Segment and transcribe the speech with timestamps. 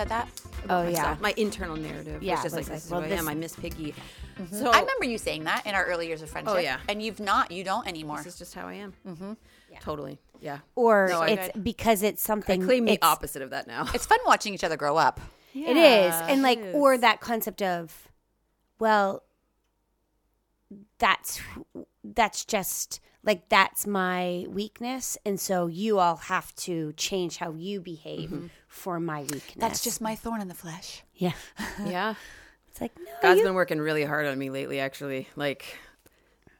[0.00, 0.28] said that.
[0.68, 1.16] Oh yeah.
[1.20, 3.28] My internal narrative Yeah, was just was like, like, this is well, who I am.
[3.28, 3.94] I miss Piggy.
[4.38, 4.56] Mm-hmm.
[4.56, 6.54] So I remember you saying that in our early years of friendship.
[6.54, 6.78] Oh, yeah.
[6.88, 7.50] And you've not.
[7.50, 8.18] You don't anymore.
[8.18, 8.94] this is just how I am.
[9.06, 9.32] Mm-hmm.
[9.80, 10.18] Totally.
[10.40, 10.58] Yeah.
[10.74, 12.62] Or No, I- it's because it's something.
[12.62, 12.66] I something.
[12.66, 13.86] claim the opposite of that now.
[13.94, 15.20] It's fun watching each other grow up.
[15.54, 16.14] It is.
[16.14, 18.08] And like, it or that concept of,
[18.78, 19.22] well,
[20.98, 21.40] that's,
[22.04, 25.18] that's just like, that's my weakness.
[25.24, 28.46] And so you all have to change how you behave mm-hmm.
[28.66, 29.56] for my weakness.
[29.56, 31.02] That's just my thorn in the flesh.
[31.14, 31.32] yeah.
[31.84, 32.14] yeah.
[32.70, 35.28] It's like, no, God's you- been working really hard on me lately, actually.
[35.36, 35.78] Like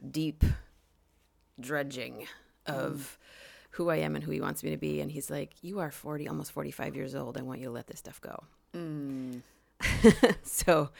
[0.08, 0.44] deep
[1.58, 2.26] dredging
[2.66, 3.66] of mm.
[3.72, 5.00] who I am and who He wants me to be.
[5.00, 7.38] And He's like, You are 40, almost 45 years old.
[7.38, 8.42] I want you to let this stuff go.
[8.74, 9.42] Mm.
[10.42, 10.90] so,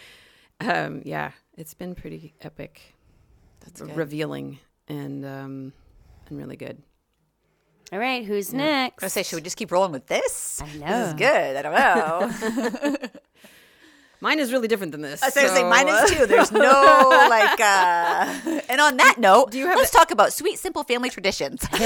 [0.61, 2.95] um, yeah, it's been pretty epic,
[3.61, 3.97] That's r- good.
[3.97, 4.59] revealing,
[4.91, 5.73] and, um,
[6.29, 6.83] and really good.
[7.93, 8.95] all right, who's I next?
[8.95, 10.61] I was gonna say, should we just keep rolling with this?
[10.63, 11.57] I This is good.
[11.57, 11.75] I don't
[12.93, 12.97] know.
[14.23, 15.23] Mine is really different than this.
[15.23, 16.27] I was gonna say mine is too.
[16.27, 16.61] There's no
[17.31, 17.59] like.
[17.59, 21.09] uh And on that note, Do you have let's the- talk about sweet, simple family
[21.09, 21.65] traditions.
[21.65, 21.79] Go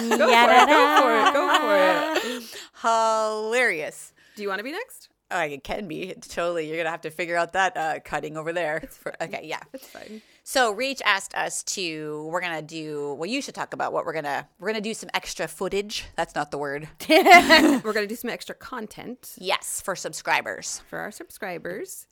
[0.00, 0.66] for it.
[0.66, 1.34] Go for it.
[1.34, 2.42] Go for it.
[2.82, 4.12] Hilarious.
[4.36, 5.08] Do you want to be next?
[5.42, 6.68] It can be totally.
[6.68, 8.82] You're gonna have to figure out that uh, cutting over there.
[8.90, 9.60] For, okay, yeah.
[9.72, 10.22] It's fine.
[10.44, 12.28] So Reach asked us to.
[12.30, 13.14] We're gonna do.
[13.18, 14.46] Well, you should talk about what we're gonna.
[14.58, 16.04] We're gonna do some extra footage.
[16.16, 16.88] That's not the word.
[17.08, 19.34] We're to do some extra content.
[19.38, 20.82] Yes, for subscribers.
[20.88, 22.06] for our subscribers,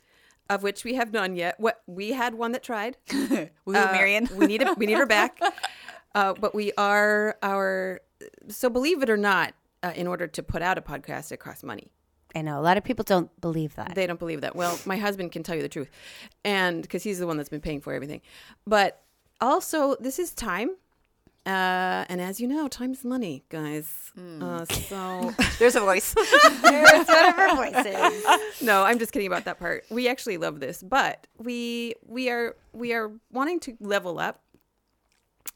[0.51, 1.59] of which we have none yet.
[1.61, 2.97] What we had one that tried.
[3.13, 4.29] Woo, Uh, Marion.
[4.35, 5.39] we need a, we need her back.
[6.15, 8.01] Uh, but we are our
[8.49, 11.63] so believe it or not, uh, in order to put out a podcast, it costs
[11.63, 11.91] money.
[12.35, 13.95] I know a lot of people don't believe that.
[13.95, 14.57] They don't believe that.
[14.57, 15.91] Well, my husband can tell you the truth,
[16.45, 18.21] and because he's the one that's been paying for everything.
[18.67, 19.03] But
[19.41, 20.71] also, this is time.
[21.45, 24.13] Uh, and as you know, time is money, guys.
[24.41, 26.15] Uh, so There's a voice.
[26.63, 28.25] There's one of our voices.
[28.63, 29.85] no, I'm just kidding about that part.
[29.91, 34.41] We actually love this, but we we are we are wanting to level up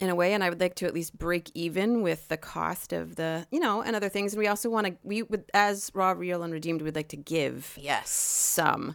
[0.01, 2.93] in a way, and I would like to at least break even with the cost
[2.93, 4.33] of the you know and other things.
[4.33, 7.17] And we also want to we would as raw, real, and redeemed we'd like to
[7.17, 8.11] give yes.
[8.11, 8.95] some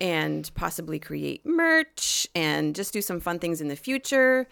[0.00, 4.46] and possibly create merch and just do some fun things in the future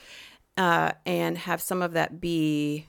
[0.57, 2.87] uh, and have some of that be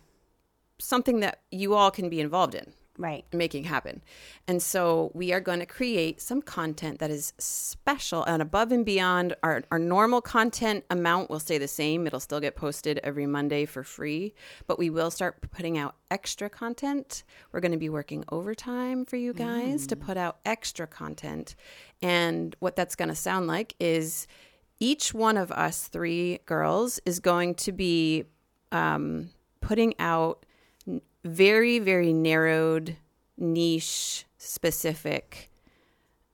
[0.80, 3.25] something that you all can be involved in Right.
[3.31, 4.02] making happen.
[4.47, 8.85] And so we are going to create some content that is special and above and
[8.85, 12.07] beyond our, our normal content amount will stay the same.
[12.07, 14.34] It'll still get posted every Monday for free,
[14.66, 17.24] but we will start putting out extra content.
[17.52, 21.56] We're going to be working overtime for you guys to put out extra content.
[22.02, 24.28] And what that's going to sound like is
[24.80, 28.25] each one of us three girls is going to be
[28.72, 29.30] um,
[29.62, 30.46] putting out
[31.23, 32.95] very very narrowed
[33.38, 35.50] niche specific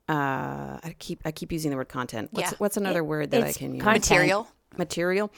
[0.09, 2.57] uh i keep i keep using the word content what's Yeah.
[2.57, 4.09] what's another word that i can use content.
[4.09, 4.47] Material.
[4.77, 5.31] material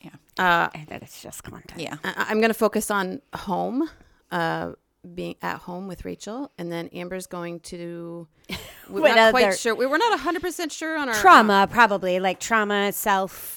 [0.00, 0.10] Yeah.
[0.38, 1.80] uh I think it's just content.
[1.80, 1.96] Yeah.
[2.04, 3.88] I- i'm going to focus on home
[4.30, 4.72] uh
[5.14, 8.26] being at home with Rachel, and then Amber's going to.
[8.88, 9.72] We're not quite sure.
[9.72, 13.55] We- We're not hundred percent sure on our Trauma, probably like trauma, self,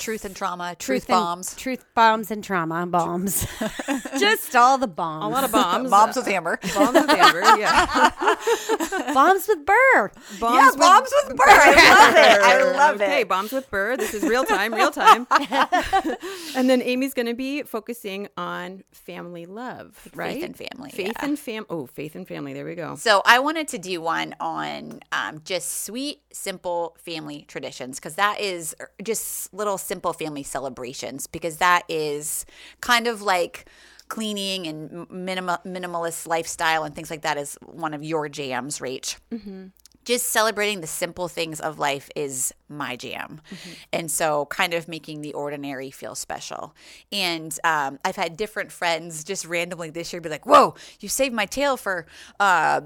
[0.00, 0.74] Truth and trauma.
[0.78, 1.54] Truth, and- bombs.
[1.54, 3.46] truth bombs, and trauma bombs.
[4.18, 5.26] just all the bombs.
[5.26, 5.90] A lot of bombs.
[6.00, 9.12] Bombs with hammer, bombs with hammer, Yeah.
[9.14, 10.10] bombs with Burr.
[10.40, 11.44] yeah, bombs with Burr.
[11.46, 12.40] I love it.
[12.42, 13.28] I love okay, it.
[13.28, 13.96] bombs with Burr.
[13.98, 15.26] This is real time, real time.
[16.56, 20.42] and then Amy's going to be focusing on family love, right?
[20.42, 21.24] and family, Faith yeah.
[21.24, 21.66] and fam.
[21.68, 22.52] Oh, faith and family.
[22.54, 22.94] There we go.
[22.96, 28.40] So I wanted to do one on um, just sweet, simple family traditions because that
[28.40, 32.46] is just little simple family celebrations because that is
[32.80, 33.68] kind of like
[34.06, 39.16] cleaning and minimal, minimalist lifestyle and things like that is one of your jams, Rach.
[39.32, 39.66] Mm-hmm.
[40.10, 43.40] Just celebrating the simple things of life is my jam.
[43.92, 46.74] And so, kind of making the ordinary feel special.
[47.12, 51.32] And um, I've had different friends just randomly this year be like, Whoa, you saved
[51.32, 52.06] my tail for
[52.40, 52.80] uh,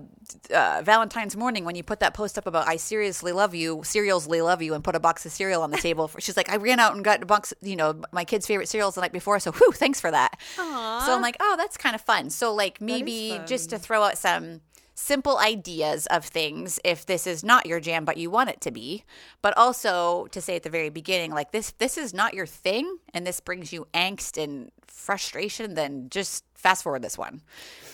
[0.54, 4.42] uh, Valentine's morning when you put that post up about I seriously love you, seriously
[4.42, 6.08] love you, and put a box of cereal on the table.
[6.08, 8.68] For, she's like, I ran out and got a box, you know, my kids' favorite
[8.68, 9.40] cereals the night before.
[9.40, 10.38] So, whew, thanks for that.
[10.56, 12.28] So, I'm like, Oh, that's kind of fun.
[12.28, 14.60] So, like, maybe just to throw out some
[14.94, 18.70] simple ideas of things if this is not your jam but you want it to
[18.70, 19.04] be
[19.42, 22.98] but also to say at the very beginning like this this is not your thing
[23.12, 27.42] and this brings you angst and frustration then just fast forward this one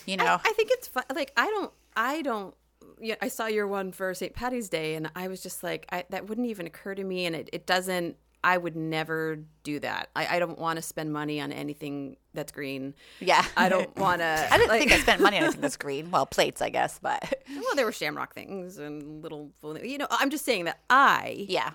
[0.06, 1.04] you know I think it's fun.
[1.14, 1.72] Like I don't.
[1.96, 2.54] I don't.
[3.00, 4.34] Yeah, I saw your one for St.
[4.34, 7.34] Patty's Day, and I was just like, I, that wouldn't even occur to me, and
[7.34, 8.16] it, it doesn't.
[8.42, 10.08] I would never do that.
[10.16, 12.94] I, I don't want to spend money on anything that's green.
[13.20, 13.44] Yeah.
[13.56, 14.48] I don't want to.
[14.50, 16.10] I didn't think I spent money on anything that's green.
[16.10, 19.50] Well, plates, I guess, but Well, there were shamrock things and little,
[19.82, 20.06] you know.
[20.10, 21.70] I'm just saying that I yeah.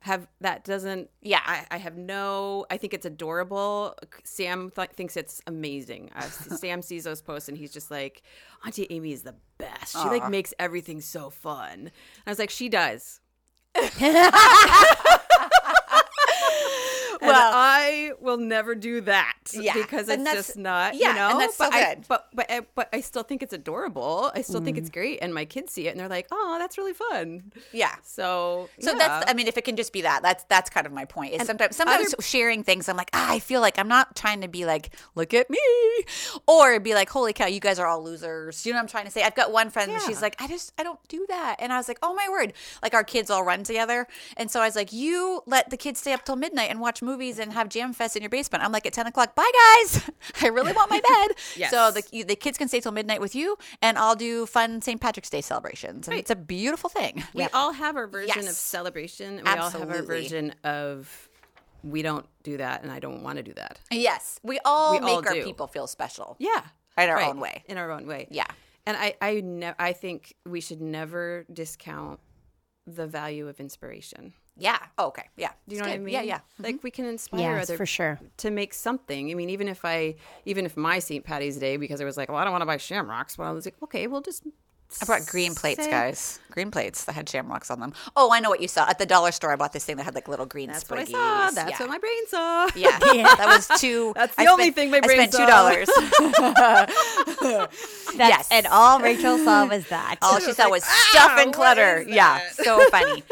[0.00, 1.10] have that doesn't.
[1.22, 1.40] Yeah.
[1.44, 2.66] I, I have no.
[2.70, 3.96] I think it's adorable.
[4.24, 6.10] Sam th- thinks it's amazing.
[6.14, 8.22] Uh, Sam sees those posts and he's just like,
[8.64, 9.92] Auntie Amy is the best.
[9.92, 11.90] She like makes everything so fun.
[12.26, 13.20] I was like, she does.
[17.26, 19.34] And Well- I will never do that.
[19.52, 20.94] Yeah, because and it's just not.
[20.94, 22.04] yeah, you know, and that's so but I, good.
[22.08, 24.30] but but I, but I still think it's adorable.
[24.34, 26.76] I still think it's great, and my kids see it and they're like, "Oh, that's
[26.78, 27.94] really fun." Yeah.
[28.02, 28.98] So So yeah.
[28.98, 31.34] that's I mean if it can just be that that's that's kind of my point.
[31.34, 34.48] Is sometimes sometimes sharing things I'm like ah, I feel like I'm not trying to
[34.48, 35.58] be like look at me
[36.46, 38.64] or be like holy cow you guys are all losers.
[38.66, 39.22] You know what I'm trying to say?
[39.22, 41.56] I've got one friend and she's like I just I don't do that.
[41.58, 42.52] And I was like oh my word.
[42.82, 44.06] Like our kids all run together.
[44.36, 47.02] And so I was like you let the kids stay up till midnight and watch
[47.02, 48.62] movies and have jam fest in your basement.
[48.62, 49.50] I'm like at 10 o'clock bye
[49.82, 50.10] guys.
[50.42, 51.36] I really want my bed.
[51.56, 51.70] Yes.
[51.70, 54.80] So the, you- the kids can stay till midnight with you and I'll do fun
[54.82, 55.00] St.
[55.00, 56.06] Patrick's Day celebrations.
[56.08, 57.24] And it's a beautiful thing.
[57.34, 59.36] we all have our version of celebration.
[59.44, 61.28] We all have our version of
[61.82, 63.78] we don't do that, and I don't want to do that.
[63.92, 65.44] Yes, we all We make all our do.
[65.44, 66.34] people feel special.
[66.40, 66.62] Yeah,
[66.98, 67.62] In our own way.
[67.68, 68.26] In our own way.
[68.30, 68.46] Yeah.
[68.86, 72.18] And I, I, ne- I think we should never discount
[72.86, 74.32] the value of inspiration.
[74.58, 74.78] Yeah.
[74.98, 75.24] Oh, okay.
[75.36, 75.50] Yeah.
[75.68, 76.14] Do you know It's what I mean?
[76.14, 76.22] Yeah.
[76.22, 76.40] Yeah.
[76.58, 78.18] Like we can inspire Yes, other for sure.
[78.38, 79.30] to make something.
[79.30, 80.14] I mean, even if I,
[80.46, 81.24] even if my St.
[81.24, 83.36] Patty's Day, because I was like, well, I don't want to buy shamrocks.
[83.36, 84.44] Well, I was like, okay, we'll just.
[85.02, 86.40] I brought green plates, say- guys.
[86.50, 87.92] Green plates that had shamrocks on them.
[88.16, 89.52] Oh, I know what you saw at the dollar store.
[89.52, 90.70] I bought this thing that had like little green.
[90.70, 91.50] That's what I saw.
[91.50, 91.78] That's yeah.
[91.80, 92.66] what my brain saw.
[92.74, 92.98] Yeah.
[93.36, 94.14] that was two.
[94.16, 95.88] That's the I only spent- thing my I brain spent Two dollars.
[98.16, 98.48] Yes.
[98.50, 100.16] And all Rachel saw was that.
[100.22, 102.02] All she was saw like, was "Ah, stuff and clutter.
[102.08, 103.22] Yeah, so funny.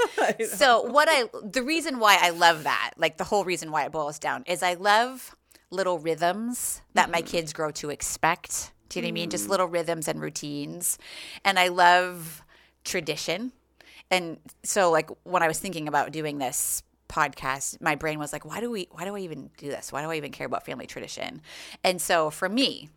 [0.45, 3.93] so what I the reason why I love that, like the whole reason why it
[3.93, 5.35] boils down, is I love
[5.71, 7.13] little rhythms that Mm-hmm.
[7.13, 8.73] my kids grow to expect.
[8.95, 9.29] Do you know what I mean?
[9.29, 9.33] Mm.
[9.33, 10.99] Just little rhythms and routines,
[11.45, 12.45] and I love
[12.85, 13.51] tradition.
[14.09, 18.45] And so, like when I was thinking about doing this podcast, my brain was like,
[18.45, 18.87] "Why do we?
[18.93, 19.91] Why do I even do this?
[19.91, 21.43] Why do I even care about family tradition?"
[21.83, 22.89] And so, for me,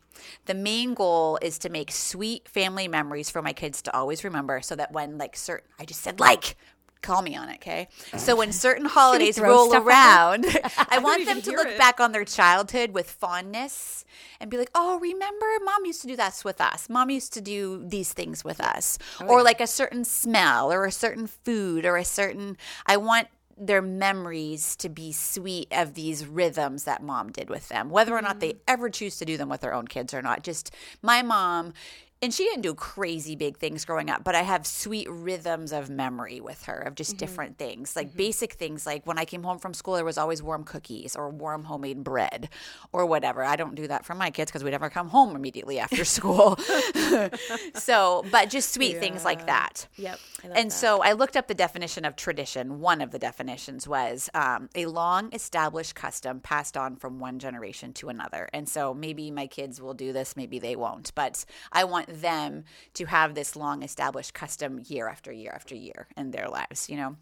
[0.45, 4.61] the main goal is to make sweet family memories for my kids to always remember,
[4.61, 6.55] so that when like certain, I just said like.
[7.01, 7.87] Call me on it, okay?
[8.17, 10.45] So when certain holidays roll around,
[10.89, 11.77] I want them to look it.
[11.77, 14.05] back on their childhood with fondness
[14.39, 16.89] and be like, "Oh, remember, mom used to do that with us.
[16.89, 18.97] Mom used to do these things with us."
[19.27, 23.27] or like a certain smell or a certain food or a certain I want
[23.57, 28.21] their memories to be sweet of these rhythms that mom did with them, whether or
[28.21, 30.43] not they ever choose to do them with their own kids or not.
[30.43, 31.73] Just my mom
[32.21, 35.89] and she didn't do crazy big things growing up, but I have sweet rhythms of
[35.89, 38.87] memory with her of just different things, like basic things.
[38.87, 42.03] Like when I came home from school, there was always warm cookies or warm homemade
[42.03, 42.49] bread
[42.91, 43.43] or whatever.
[43.43, 46.57] I don't do that for my kids because we never come home immediately after school.
[47.75, 49.87] so, but just sweet things like that.
[49.97, 50.19] Yep.
[50.43, 50.73] And that.
[50.73, 52.79] so I looked up the definition of tradition.
[52.79, 57.93] One of the definitions was um, a long established custom passed on from one generation
[57.93, 58.49] to another.
[58.53, 61.13] And so maybe my kids will do this, maybe they won't.
[61.13, 66.07] But I want them to have this long established custom year after year after year
[66.15, 67.15] in their lives, you know?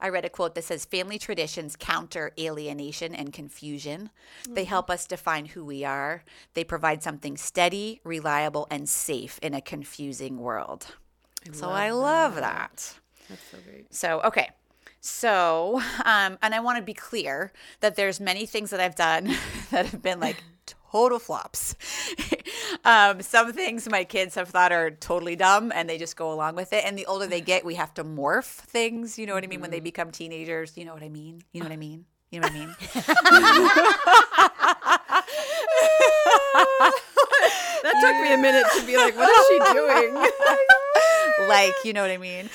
[0.00, 4.10] I read a quote that says family traditions counter alienation and confusion.
[4.48, 6.24] They help us define who we are.
[6.54, 10.86] They provide something steady, reliable, and safe in a confusing world.
[11.52, 12.94] so I love that.
[13.28, 13.94] That's so great.
[13.94, 14.50] So, okay.
[15.00, 19.34] So, um, and I want to be clear that there's many things that I've done
[19.70, 20.42] that have been like
[20.90, 21.76] total flops.
[22.84, 26.56] um, some things my kids have thought are totally dumb and they just go along
[26.56, 26.84] with it.
[26.84, 29.18] And the older they get, we have to morph things.
[29.18, 29.60] You know what I mean?
[29.60, 31.42] When they become teenagers, you know what I mean?
[31.52, 32.04] You know what I mean?
[32.30, 32.74] You know what I mean?
[37.82, 40.14] That took me a minute to be like, what is she doing?
[41.48, 42.48] like, you know what I mean?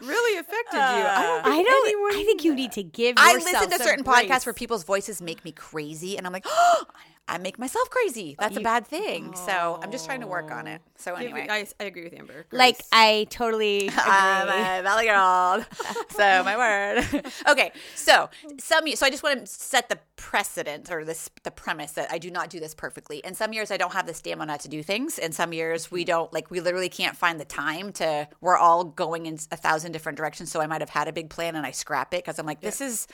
[0.00, 0.80] really affected you.
[0.80, 1.44] I don't.
[1.44, 2.14] Think I don't.
[2.14, 3.16] I think you need to give.
[3.18, 4.28] I listen to certain grace.
[4.28, 6.84] podcasts where people's voices make me crazy, and I'm like, oh,
[7.28, 8.34] I make myself crazy.
[8.38, 9.34] That's a bad thing.
[9.34, 10.82] So I'm just trying to work on it.
[10.96, 11.46] So anyway.
[11.48, 12.44] I, I agree with Amber.
[12.50, 13.78] Like I totally.
[13.86, 13.94] Agree.
[13.96, 15.64] Ah, I'm a valley girl.
[16.10, 17.24] so my word.
[17.48, 21.92] okay, so some so I just want to set the precedent or this the premise
[21.92, 23.24] that I do not do this perfectly.
[23.24, 26.04] And some years I don't have the stamina to do things, and some years we
[26.04, 28.28] don't like we literally can't find the time to.
[28.40, 30.50] We're all going in a thousand different directions.
[30.50, 32.60] So I might have had a big plan and I scrap it because I'm like,
[32.60, 33.06] this is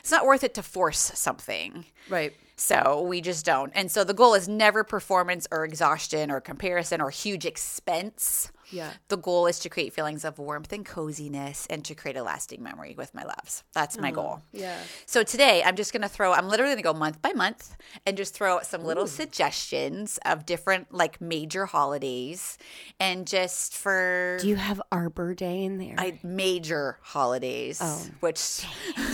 [0.00, 1.84] it's not worth it to force something.
[2.08, 2.32] right.
[2.60, 3.72] So we just don't.
[3.74, 8.52] And so the goal is never performance or exhaustion or comparison or huge expense.
[8.70, 8.90] Yeah.
[9.08, 12.62] The goal is to create feelings of warmth and coziness and to create a lasting
[12.62, 13.64] memory with my loves.
[13.72, 14.14] That's my mm-hmm.
[14.16, 14.42] goal.
[14.52, 14.78] Yeah.
[15.06, 17.76] So today I'm just going to throw, I'm literally going to go month by month
[18.06, 22.58] and just throw some little suggestions of different like major holidays
[22.98, 25.94] and just for Do you have Arbor Day in there?
[25.98, 28.04] I, major holidays, Oh.
[28.20, 28.64] which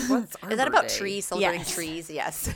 [0.09, 0.97] What's is that about Day?
[0.97, 1.75] trees, celebrating Yes.
[1.75, 2.11] trees?
[2.11, 2.51] Yes.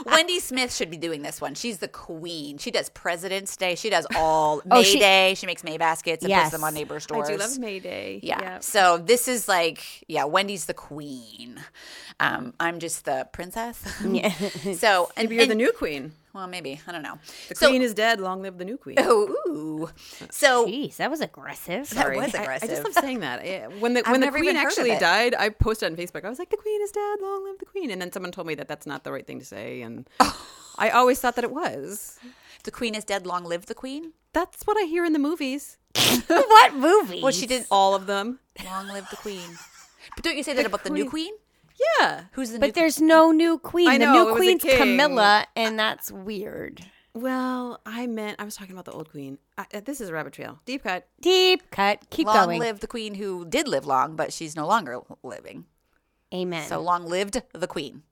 [0.06, 1.54] Wendy Smith should be doing this one.
[1.54, 2.58] She's the queen.
[2.58, 3.74] She does President's Day.
[3.74, 5.34] She does all Oh, May she- Day.
[5.40, 6.44] She makes May baskets and Yes.
[6.44, 7.28] puts them on neighbors' doors.
[7.28, 8.20] I do love May Day.
[8.22, 8.58] Yeah.
[8.60, 11.60] So this is like, yeah, Wendy's the queen.
[12.20, 13.82] Um, I'm just the princess.
[14.06, 14.28] Yeah.
[14.76, 16.12] so and, Maybe you're the new queen.
[16.34, 17.18] well, maybe I don't know.
[17.48, 18.20] The so, queen is dead.
[18.20, 18.96] Long live the new queen.
[18.98, 19.88] Oh, ooh.
[20.30, 21.88] So Jeez, that was aggressive.
[21.90, 22.16] That Sorry.
[22.18, 23.40] was I- I, just love saying that.
[23.80, 26.24] When the I've when the queen even heard of actually died, I posted on Facebook.
[26.24, 27.20] I was like, "The queen is dead.
[27.22, 29.38] Long live the queen!" And then someone told me that that's not the right thing
[29.38, 30.06] to say, and
[30.76, 32.18] I always thought that it was.
[32.62, 33.26] The queen is dead.
[33.26, 34.12] Long live the queen.
[34.32, 35.76] That's what I hear in the movies.
[36.26, 37.20] what movie?
[37.22, 37.66] Well, she did.
[37.70, 38.38] All of them.
[38.64, 39.58] Long live the queen.
[40.14, 41.34] But don't you say that about the new queen?
[42.00, 42.24] Yeah.
[42.32, 43.88] Who's the new But there's no new queen.
[43.88, 44.76] I know, the new it was a queen's king.
[44.76, 46.84] Camilla, and that's weird.
[47.12, 49.38] Well, I meant I was talking about the old queen.
[49.58, 50.60] I, uh, this is a rabbit trail.
[50.64, 51.08] Deep cut.
[51.20, 52.08] Deep cut.
[52.10, 52.60] Keep long going.
[52.60, 55.64] Long live the queen who did live long, but she's no longer living.
[56.32, 56.68] Amen.
[56.68, 58.02] So long lived the queen.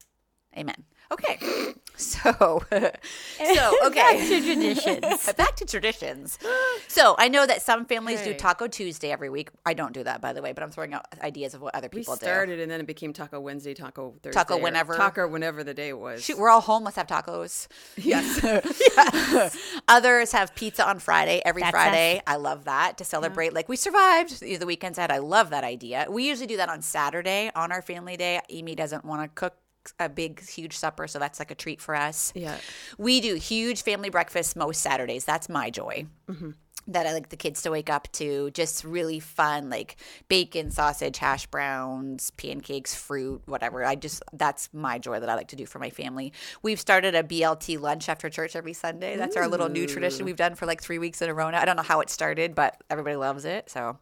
[0.56, 0.84] Amen.
[1.12, 1.38] Okay.
[2.08, 4.00] So, so okay.
[4.00, 5.32] Back to traditions.
[5.36, 6.38] Back to traditions.
[6.86, 9.50] So I know that some families do Taco Tuesday every week.
[9.66, 11.88] I don't do that, by the way, but I'm throwing out ideas of what other
[11.92, 12.20] We people do.
[12.20, 14.30] started and then it became Taco Wednesday, Taco Thursday.
[14.38, 14.94] Taco whenever.
[14.94, 16.24] Taco whenever the day was.
[16.24, 16.94] Shoot, we're all homeless.
[16.94, 17.66] Have tacos.
[17.96, 18.40] Yes.
[18.42, 19.56] yes.
[19.88, 22.22] Others have pizza on Friday every That's Friday.
[22.26, 23.52] I love that to celebrate.
[23.52, 25.10] Like we survived the weekends ahead.
[25.10, 26.06] I love that idea.
[26.08, 28.40] We usually do that on Saturday on our family day.
[28.50, 29.54] Amy doesn't want to cook
[29.98, 32.32] a big, huge supper, so that's like a treat for us.
[32.34, 32.56] Yeah.
[32.98, 35.24] We do huge family breakfasts most Saturdays.
[35.24, 36.06] That's my joy.
[36.28, 36.50] Mm-hmm.
[36.88, 38.50] That I like the kids to wake up to.
[38.52, 39.96] Just really fun, like
[40.28, 43.84] bacon, sausage, hash browns, pancakes, fruit, whatever.
[43.84, 46.32] I just, that's my joy that I like to do for my family.
[46.62, 49.16] We've started a BLT lunch after church every Sunday.
[49.16, 51.60] That's our little new tradition we've done for like three weeks in a row now.
[51.60, 53.68] I don't know how it started, but everybody loves it.
[53.68, 53.98] So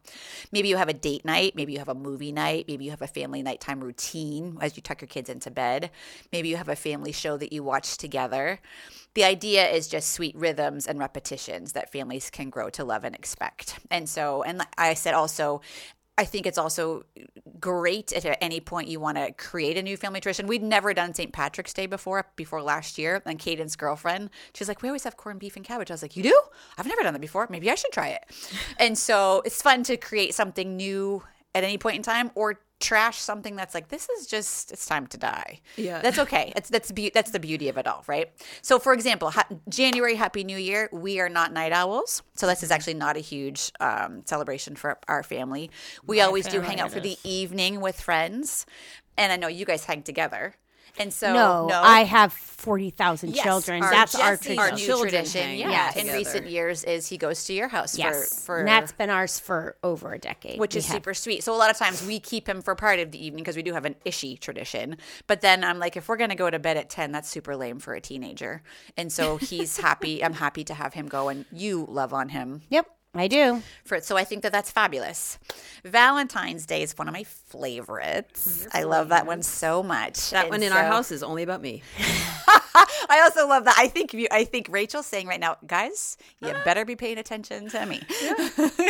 [0.51, 1.55] maybe you have a date night.
[1.55, 2.65] Maybe you have a movie night.
[2.67, 5.91] Maybe you have a family nighttime routine as you tuck your kids into bed.
[6.31, 8.59] Maybe you have a family show that you watch together.
[9.17, 13.15] The idea is just sweet rhythms and repetitions that families can grow to love and
[13.15, 13.79] expect.
[13.89, 15.61] And so, and I said also,
[16.19, 17.03] I think it's also
[17.59, 20.45] great if at any point you want to create a new family tradition.
[20.45, 21.33] We'd never done St.
[21.33, 23.23] Patrick's Day before, before last year.
[23.25, 25.89] And Caden's girlfriend, she's like, we always have corned beef and cabbage.
[25.89, 26.39] I was like, you do?
[26.77, 27.47] I've never done that before.
[27.49, 28.23] Maybe I should try it.
[28.77, 31.23] and so it's fun to create something new
[31.55, 35.07] at any point in time or trash something that's like this is just it's time
[35.07, 35.61] to die.
[35.75, 36.01] Yeah.
[36.01, 36.53] that's okay.
[36.57, 38.31] It's that's be- that's the beauty of it all right?
[38.61, 42.21] So for example ha- january happy new year we are not night owls.
[42.35, 45.71] So this is actually not a huge um, celebration for our family.
[46.05, 48.65] We always do hang out for the evening with friends.
[49.17, 50.55] And i know you guys hang together
[50.99, 53.83] and so no, I have 40,000 Yes, children.
[53.83, 54.75] our That's our Jesse's tradition.
[54.75, 55.41] new children tradition.
[55.43, 55.95] hang Yeah, Yes.
[55.95, 56.17] in together.
[56.17, 58.39] recent years, is he goes to your house yes.
[58.39, 60.59] for for and that's been ours for over a decade.
[60.59, 61.43] which We is have- super sweet.
[61.43, 63.63] So a lot of times we keep him for part of the evening because we
[63.63, 64.97] do have an ishy tradition.
[65.27, 67.79] But then I'm like, if we're gonna go to bed at ten, that's super lame
[67.79, 68.63] for a teenager.
[68.97, 70.23] And so he's happy.
[70.23, 72.87] I'm happy to have him go, and you love on him Yep,
[73.19, 73.61] I do.
[73.85, 74.05] for it.
[74.05, 75.37] So I think that that's fabulous.
[75.83, 78.67] Valentine's Day is one of my favorites.
[78.73, 80.31] I love that one so much.
[80.31, 81.83] That And one in our house is only about me.
[83.09, 83.75] I also love that.
[83.77, 86.61] I think you, I think Rachel's saying right now, guys, you ah.
[86.63, 88.01] better be paying attention to me.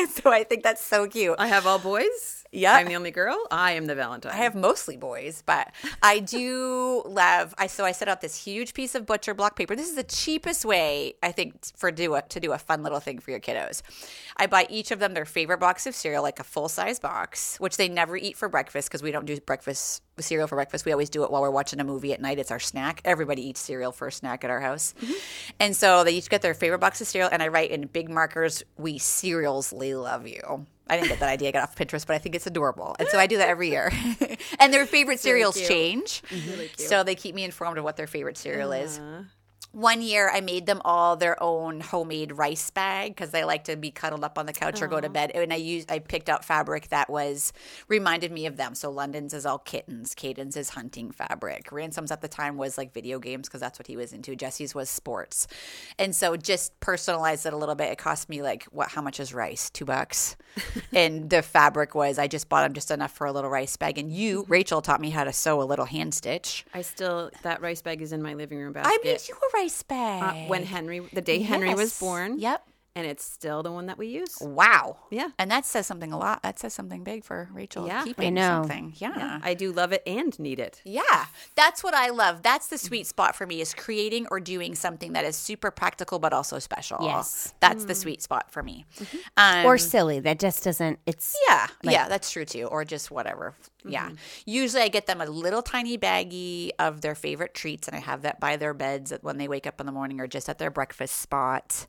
[0.09, 1.35] so I think that's so cute.
[1.39, 2.43] I have all boys.
[2.57, 2.73] Yeah.
[2.73, 3.37] I'm the only girl.
[3.51, 4.31] I am the Valentine.
[4.31, 5.71] I have mostly boys, but
[6.01, 7.53] I do love.
[7.57, 9.75] I so I set out this huge piece of butcher block paper.
[9.75, 12.99] This is the cheapest way I think for do a, to do a fun little
[12.99, 13.83] thing for your kiddos.
[14.37, 17.57] I buy each of them their favorite box of cereal, like a full size box,
[17.59, 20.83] which they never eat for breakfast because we don't do breakfast cereal for breakfast.
[20.83, 22.39] We always do it while we're watching a movie at night.
[22.39, 23.01] It's our snack.
[23.05, 25.13] Everybody eats cereal for a snack at our house, mm-hmm.
[25.59, 28.09] and so they each get their favorite box of cereal, and I write in big
[28.09, 31.49] markers, "We cerealsly love you." I didn't get that idea.
[31.49, 32.95] I got off Pinterest, but I think it's adorable.
[32.99, 33.91] And so I do that every year.
[34.59, 35.67] and their favorite cereals cute.
[35.67, 36.21] change.
[36.77, 38.99] So they keep me informed of what their favorite cereal is.
[38.99, 39.23] Uh-huh.
[39.71, 43.75] One year I made them all their own homemade rice bag because they like to
[43.75, 45.31] be cuddled up on the couch or go to bed.
[45.35, 47.53] And I used I picked out fabric that was
[47.87, 48.73] reminded me of them.
[48.75, 51.71] So London's is all kittens, Caden's is hunting fabric.
[51.71, 54.35] Ransom's at the time was like video games because that's what he was into.
[54.35, 55.47] Jesse's was sports.
[55.99, 57.91] And so just personalized it a little bit.
[57.91, 59.69] It cost me like what how much is rice?
[59.69, 60.37] Two bucks.
[60.93, 63.97] and the fabric was I just bought them just enough for a little rice bag.
[63.97, 64.51] And you, mm-hmm.
[64.51, 66.65] Rachel, taught me how to sew a little hand stitch.
[66.73, 68.91] I still that rice bag is in my living room basket.
[68.91, 70.23] I made you a rice bag.
[70.23, 72.39] Uh, when Henry, the day Henry was born.
[72.39, 72.63] Yep.
[72.95, 74.37] and it's still the one that we use.
[74.41, 74.97] Wow.
[75.11, 75.29] Yeah.
[75.37, 76.41] And that says something a lot.
[76.41, 77.85] That says something big for Rachel.
[77.85, 78.03] Yeah.
[78.03, 78.61] Keeping I know.
[78.63, 78.93] something.
[78.97, 79.39] Yeah.
[79.43, 80.81] I do love it and need it.
[80.83, 82.41] Yeah, that's what I love.
[82.41, 86.17] That's the sweet spot for me is creating or doing something that is super practical
[86.17, 86.97] but also special.
[87.01, 87.53] Yes.
[87.59, 88.85] that's the sweet spot for me.
[89.37, 90.19] Um, or silly.
[90.19, 90.97] That just doesn't.
[91.05, 92.63] It's yeah, yeah, that's true too.
[92.65, 93.53] Or just whatever.
[93.85, 94.05] Yeah.
[94.05, 94.15] Mm-hmm.
[94.45, 98.23] Usually I get them a little tiny baggie of their favorite treats and I have
[98.23, 100.71] that by their beds when they wake up in the morning or just at their
[100.71, 101.87] breakfast spot.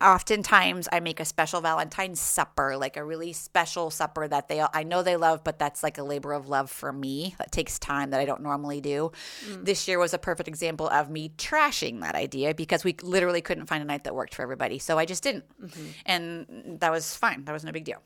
[0.00, 4.82] Oftentimes I make a special Valentine's supper, like a really special supper that they I
[4.82, 7.34] know they love, but that's like a labor of love for me.
[7.38, 9.12] That takes time that I don't normally do.
[9.46, 9.64] Mm.
[9.64, 13.66] This year was a perfect example of me trashing that idea because we literally couldn't
[13.66, 14.78] find a night that worked for everybody.
[14.78, 15.44] So I just didn't.
[15.60, 15.86] Mm-hmm.
[16.06, 17.44] And that was fine.
[17.44, 18.02] That was no big deal.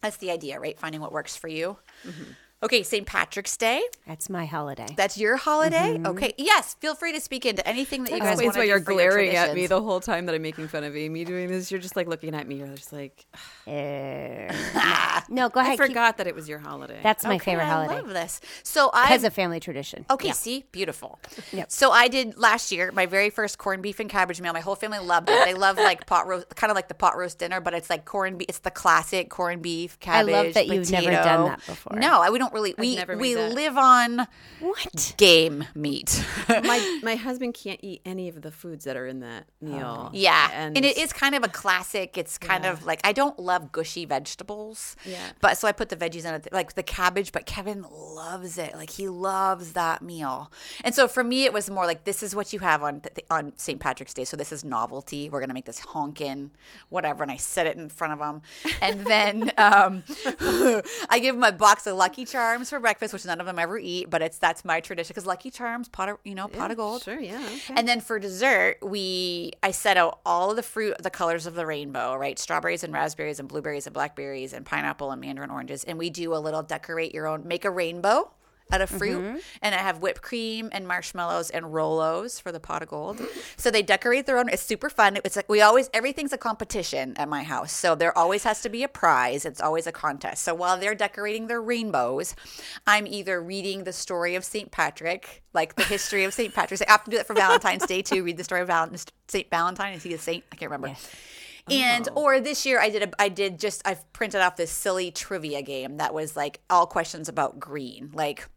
[0.00, 0.78] That's the idea, right?
[0.78, 1.76] Finding what works for you.
[2.06, 2.32] Mm-hmm.
[2.62, 3.06] Okay, St.
[3.06, 3.82] Patrick's Day.
[4.06, 4.86] that's my holiday.
[4.94, 5.94] That's your holiday.
[5.96, 6.06] Mm-hmm.
[6.08, 6.34] Okay.
[6.36, 6.74] Yes.
[6.80, 8.84] Feel free to speak into anything that you guys Explains want why to you're do
[8.84, 11.48] for your glaring at me the whole time that I'm making fun of Amy doing
[11.48, 11.70] this.
[11.70, 12.56] You're just like looking at me.
[12.56, 13.24] You're just like,
[13.66, 14.52] Uh,
[15.30, 15.78] no, go I ahead.
[15.78, 16.98] keep- forgot that it was your holiday.
[17.02, 17.94] that's my Okay, favorite holiday.
[17.94, 18.40] I love this.
[18.62, 20.04] So I because a family tradition.
[20.10, 21.18] Okay, see, beautiful.
[21.52, 21.70] Yep.
[21.70, 24.52] So I did last year my very first corned beef and cabbage meal.
[24.52, 25.44] My whole family loved it.
[25.46, 28.04] They love like pot roast, kind of like the pot roast dinner, but it's like
[28.04, 28.48] corned beef.
[28.50, 30.28] It's the classic corned beef, cabbage.
[30.28, 30.46] I cabbage.
[30.46, 31.98] love that you've never done that before.
[31.98, 32.74] No, I, we don't really.
[32.78, 33.52] we never we that.
[33.54, 34.26] live on
[34.60, 35.14] What?
[35.16, 36.24] game meat.
[36.48, 40.10] my my husband can't eat any of the foods that are in that meal.
[40.12, 42.18] Yeah, and, and, it is kind of a classic.
[42.18, 44.96] It's kind of like I don't love gushy vegetables.
[45.04, 45.18] Yeah.
[45.40, 47.32] but so I put the veggies in it, like the cabbage.
[47.32, 48.74] But Kevin loves it.
[48.74, 50.50] Like he loves that meal.
[50.84, 53.26] And so for me, it was more like this is what you have on th-
[53.30, 53.78] on St.
[53.80, 54.24] Patrick's Day.
[54.24, 55.28] So this is novelty.
[55.30, 56.50] We're gonna make this honkin'
[56.88, 58.42] whatever, and I set it in front of him.
[58.80, 60.02] And then um,
[61.08, 63.78] I give him a box of Lucky Charms for breakfast, which none of them ever
[63.78, 66.76] eat, but it's that's my tradition because Lucky Charms, pot of you know pot of
[66.76, 67.02] gold.
[67.02, 67.42] Sure, yeah.
[67.44, 67.74] Okay.
[67.76, 71.54] And then for dessert, we I set out all of the fruit, the colors of
[71.54, 72.38] the rainbow, right?
[72.38, 76.34] Strawberries and raspberries and blueberries and blackberries and pineapple and mandarin oranges, and we do
[76.34, 78.30] a little decorate your own, make a rainbow
[78.72, 79.38] out of fruit, mm-hmm.
[79.62, 83.20] and I have whipped cream and marshmallows and Rolos for the pot of gold.
[83.56, 84.48] So they decorate their own.
[84.48, 85.18] It's super fun.
[85.24, 88.68] It's like we always everything's a competition at my house, so there always has to
[88.68, 89.44] be a prize.
[89.44, 90.42] It's always a contest.
[90.42, 92.34] So while they're decorating their rainbows,
[92.86, 94.70] I'm either reading the story of St.
[94.70, 96.54] Patrick, like the history of St.
[96.54, 96.82] Patrick's.
[96.82, 98.22] I have to do that for Valentine's Day too.
[98.22, 98.90] Read the story of Val-
[99.28, 99.50] St.
[99.50, 99.94] Valentine.
[99.94, 100.44] Is he a saint?
[100.52, 100.96] I can't remember.
[101.70, 102.24] And oh.
[102.24, 105.62] or this year I did a I did just I've printed off this silly trivia
[105.62, 108.10] game that was like all questions about green.
[108.14, 108.48] Like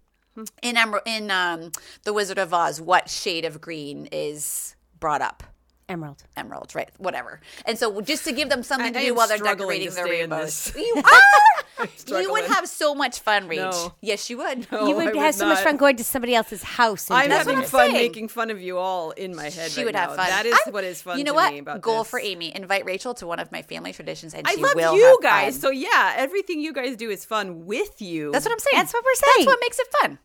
[0.61, 1.71] in Emer- in um
[2.03, 5.43] the Wizard of Oz, what shade of green is brought up?
[5.89, 6.23] Emerald.
[6.37, 6.89] Emerald, right?
[6.97, 7.41] Whatever.
[7.65, 10.05] And so just to give them something I- to do while they're decorating to their
[10.07, 10.71] stay in rainbows.
[10.71, 10.75] this.
[10.83, 11.03] You
[12.17, 12.21] are.
[12.21, 13.55] you would have so much fun, Rach.
[13.71, 13.93] No.
[13.99, 14.71] Yes, you would.
[14.71, 17.09] No, you would I would have so much fun going to somebody else's house.
[17.09, 17.63] And I'm having what.
[17.63, 17.93] I'm fun saying.
[17.93, 19.71] making fun of you all in my head.
[19.71, 20.15] She right would have now.
[20.17, 20.27] fun.
[20.27, 21.17] That is I- what is fun.
[21.17, 21.51] You know to what?
[21.53, 22.09] Me about Goal this.
[22.11, 24.95] for Amy: invite Rachel to one of my family traditions, and I she love will
[24.95, 25.53] you have guys.
[25.55, 25.61] fun.
[25.61, 28.31] So yeah, everything you guys do is fun with you.
[28.31, 28.79] That's what I'm saying.
[28.81, 29.33] That's what we're saying.
[29.39, 30.19] That's what makes it fun.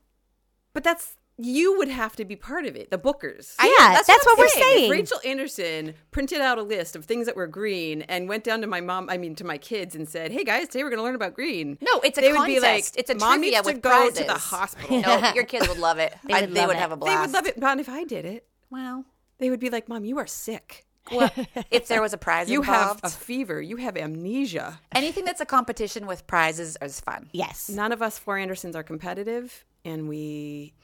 [0.75, 2.91] But that's you would have to be part of it.
[2.91, 3.55] The bookers.
[3.59, 4.79] I- Yeah, that's that's, what what, I'm we're saying.
[4.79, 4.91] saying.
[4.91, 8.67] Rachel Anderson printed out a list of things that were green and went down to
[8.67, 11.05] my mom, I mean to my kids, and said, "Hey guys, today we're going to
[11.05, 12.97] learn about green." No, it's a they would be like, contest.
[12.99, 15.01] It's a "Mom trivia needs to go prizes." to the hospital.
[15.03, 16.15] No, your kids would love it.
[16.25, 16.81] They I- would they would it.
[16.81, 17.15] have a blast.
[17.17, 17.59] They would love it.
[17.59, 18.47] Not if I did it.
[18.71, 19.05] Well,
[19.39, 20.85] They would be like, "Mom, you are sick.
[21.13, 21.31] well,
[21.71, 23.63] if there was a prize You involved, have a fever.
[23.63, 27.31] You have amnesia." anything that's a competition with prizes is fun.
[27.33, 27.69] yes.
[27.71, 30.75] None of us four Andersons are competitive, and we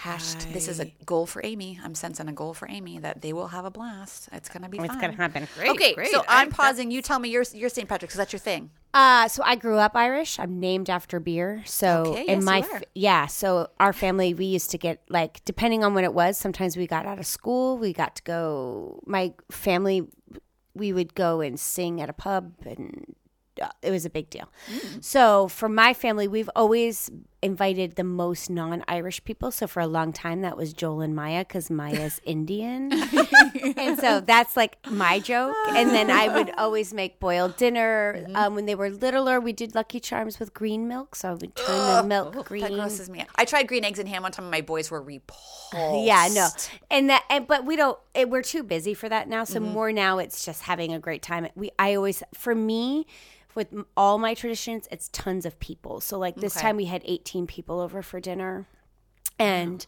[0.00, 0.52] Hashed.
[0.52, 1.78] This is a goal for Amy.
[1.84, 4.28] I'm sensing a goal for Amy that they will have a blast.
[4.32, 4.98] It's gonna be It's fun.
[5.00, 5.46] gonna happen.
[5.56, 6.10] Great, okay, great.
[6.10, 6.90] so I'm I'm pausing.
[6.90, 7.86] You tell me your your St.
[7.88, 8.14] Patrick's.
[8.14, 8.70] 'cause that's your thing.
[8.94, 10.38] Uh, so I grew up Irish.
[10.38, 11.62] I'm named after beer.
[11.66, 12.80] So Okay, in yes, my you f- are.
[12.94, 16.38] yeah, so our family we used to get like depending on when it was.
[16.38, 17.76] Sometimes we got out of school.
[17.76, 19.00] We got to go.
[19.06, 20.06] My family,
[20.74, 23.14] we would go and sing at a pub, and
[23.60, 24.48] uh, it was a big deal.
[24.72, 25.04] Mm.
[25.04, 27.10] So for my family, we've always
[27.42, 29.50] invited the most non-Irish people.
[29.50, 32.92] So for a long time, that was Joel and Maya because Maya's Indian,
[33.76, 35.56] and so that's like my joke.
[35.74, 38.16] And then I would always make boiled dinner.
[38.18, 38.36] Mm-hmm.
[38.36, 41.14] Um, when they were littler, we did Lucky Charms with green milk.
[41.14, 42.62] So I would turn the milk green.
[42.62, 43.28] That grosses me out.
[43.36, 45.46] I tried green eggs and ham one time, and my boys were repulsed.
[45.72, 46.48] Yeah, no,
[46.90, 47.98] and that, and, but we don't.
[48.12, 49.44] It, we're too busy for that now.
[49.44, 49.72] So Mm-hmm.
[49.72, 51.46] more now, it's just having a great time.
[51.54, 53.06] We, I always, for me,
[53.54, 56.00] with all my traditions, it's tons of people.
[56.00, 56.62] So like this Okay.
[56.66, 58.66] time, we had eighteen people over for dinner,
[59.38, 59.86] and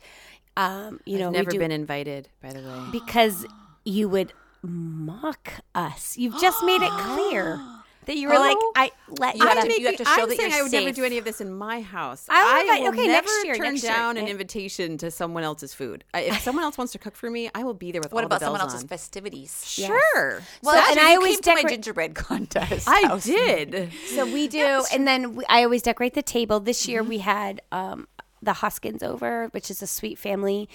[0.56, 2.28] um, you know, we never do- been invited.
[2.40, 3.44] By the way, because
[3.84, 6.16] you would mock us.
[6.16, 7.60] You've just made it clear.
[8.06, 8.72] that you were like, Oh.
[8.74, 9.46] I let you.
[9.46, 11.18] Have to- you have to show I'm that saying you're I would never do any
[11.18, 12.26] of this in my house.
[12.28, 13.92] I I will okay, never next year, turn next year.
[13.92, 16.02] down an invitation to someone else's food.
[16.12, 18.16] I, if someone else wants to cook for me, I will be there with all
[18.16, 18.30] my friends.
[18.30, 18.88] What about the someone else's on.
[18.88, 19.64] festivities?
[19.66, 20.42] Sure.
[20.62, 22.88] Well, So- and I always came to my decorate- gingerbread contest.
[22.88, 23.24] I house.
[23.24, 23.92] did.
[24.14, 26.60] So we do, and then we, I always decorate the table.
[26.60, 26.90] This Mm-hmm.
[26.90, 28.08] year we had um,
[28.42, 30.68] the Hoskins over, which is a sweet family,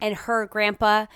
[0.00, 1.06] and her grandpa,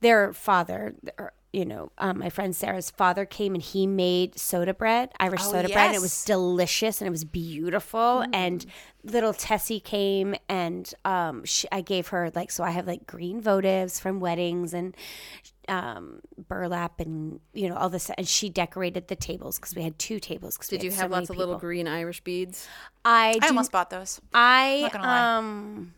[0.00, 4.72] their father, or, you know, um, my friend Sarah's father came and he made soda
[4.72, 5.86] bread, Irish Oh, soda bread.
[5.88, 8.24] And it was delicious and it was beautiful.
[8.24, 8.30] Mm.
[8.32, 8.66] And
[9.02, 13.42] little Tessie came and um, she, I gave her like, so I have like green
[13.42, 14.96] votives from weddings and
[15.68, 18.10] um, burlap and you know all this.
[18.10, 20.56] And she decorated the tables because we had two tables.
[20.56, 22.68] Did you had so have lots of little green Irish beads?
[23.04, 24.20] I I almost bought those.
[24.32, 25.36] I Not gonna lie.
[25.36, 25.94] um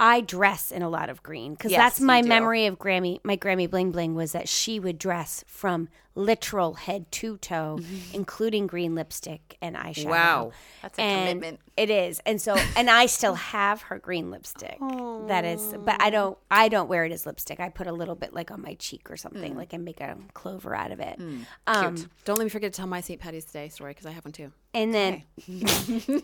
[0.00, 3.20] I dress in a lot of green because Yes, that's my memory of Grammy.
[3.22, 8.14] My Grammy bling bling was that she would dress from literal head to toe, mm-hmm.
[8.14, 10.10] including green lipstick and eyeshadow.
[10.10, 10.52] Wow.
[10.82, 11.60] That's a and commitment.
[11.76, 14.78] It is, and so and I still have her green lipstick.
[15.28, 16.36] That is, but I don't.
[16.50, 17.58] I don't wear it as lipstick.
[17.60, 19.56] I put a little bit like on my cheek or something, mm.
[19.56, 21.18] like I make a clover out of it.
[21.18, 21.46] Mm.
[21.66, 23.18] Um, Don't let me forget to tell my St.
[23.20, 24.52] Patty's Day story because I have one too.
[24.74, 26.20] and then so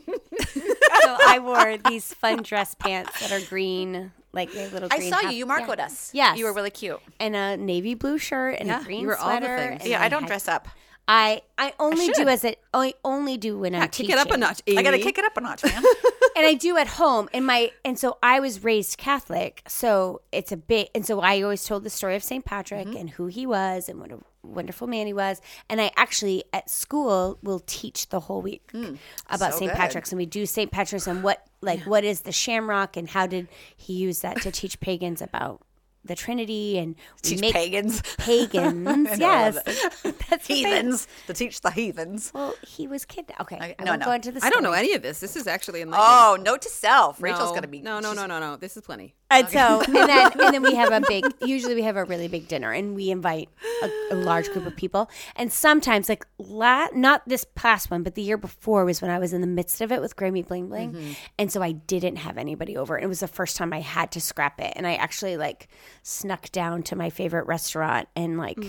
[1.26, 4.88] I wore these fun dress pants that are green, like they have little.
[4.92, 5.26] I green saw you.
[5.26, 5.84] half- You marcoed yeah.
[5.86, 6.10] us.
[6.14, 6.38] Yes.
[6.38, 7.00] You were really cute.
[7.18, 9.56] in a navy blue shirt and Yeah, a green you were all the sweater.
[9.56, 9.80] things.
[9.82, 10.68] and Yeah, I don't had- dress up.
[11.08, 12.60] I I only do as it.
[12.74, 14.78] I only do when I'm Kick it up a notch, Amy.
[14.78, 15.82] I got to kick it up a notch, man.
[16.36, 17.28] and I do at home.
[17.32, 20.90] And my and so I was raised Catholic, so it's a bit.
[20.94, 22.96] And so I always told the story of Saint Patrick Mm-hmm.
[22.96, 25.40] and who he was and what a wonderful man he was.
[25.70, 29.52] And I actually at school will teach the whole week about Mm.
[29.52, 29.76] so Saint good.
[29.78, 33.26] Patrick's, and we do Saint Patrick's and what like what is the shamrock and how
[33.26, 35.62] did he use that to teach pagans about
[36.06, 38.02] the Trinity and we Teach make pagans.
[38.18, 38.86] pagans.
[38.88, 41.08] I know, I yes, that's heathens.
[41.26, 42.32] To teach the heathens.
[42.34, 43.40] Well, he was kidnapped.
[43.42, 44.06] Okay, I, no, won't no.
[44.06, 44.44] go into the.
[44.44, 45.20] I don't know any of this.
[45.20, 46.06] This is actually enlightening.
[46.08, 47.22] Oh, note to self.
[47.22, 47.80] Rachel's no, going to be.
[47.82, 48.56] No, no, no, no, no.
[48.56, 49.14] This is plenty.
[49.28, 51.24] And so, and then, and then we have a big.
[51.42, 53.48] Usually, we have a really big dinner, and we invite
[53.82, 55.10] a, a large group of people.
[55.34, 59.18] And sometimes, like la- not this past one, but the year before was when I
[59.18, 61.12] was in the midst of it with Grammy Bling Bling, Mm-hmm.
[61.38, 62.94] and so I didn't have anybody over.
[62.94, 65.68] And it was the first time I had to scrap it, and I actually like
[66.02, 68.64] snuck down to my favorite restaurant and like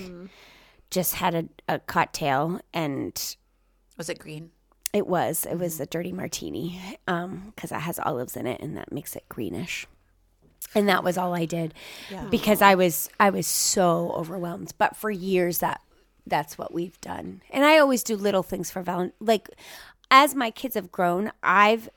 [0.90, 3.36] just had a, a cocktail and
[3.98, 4.52] Was it green?
[4.94, 5.46] it was.
[5.46, 5.60] It Mm-hmm.
[5.60, 9.86] was a dirty martini because it has olives in it, and that makes it greenish.
[10.76, 11.74] And that was all I did
[12.30, 14.74] because I was I was so overwhelmed.
[14.78, 15.82] But for years that
[16.26, 19.13] that's what we've done, and I always do little things for Valentine.
[19.20, 19.50] Like
[20.10, 21.90] as my kids have grown, I've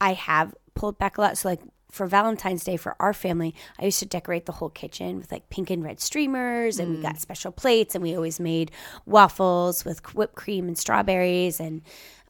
[0.00, 1.38] I have pulled back a lot.
[1.38, 1.60] So like
[1.94, 5.48] for Valentine's Day for our family, I used to decorate the whole kitchen with like
[5.48, 8.72] pink and red streamers, and we got special plates, and we always made
[9.06, 11.82] waffles with whipped cream and strawberries, and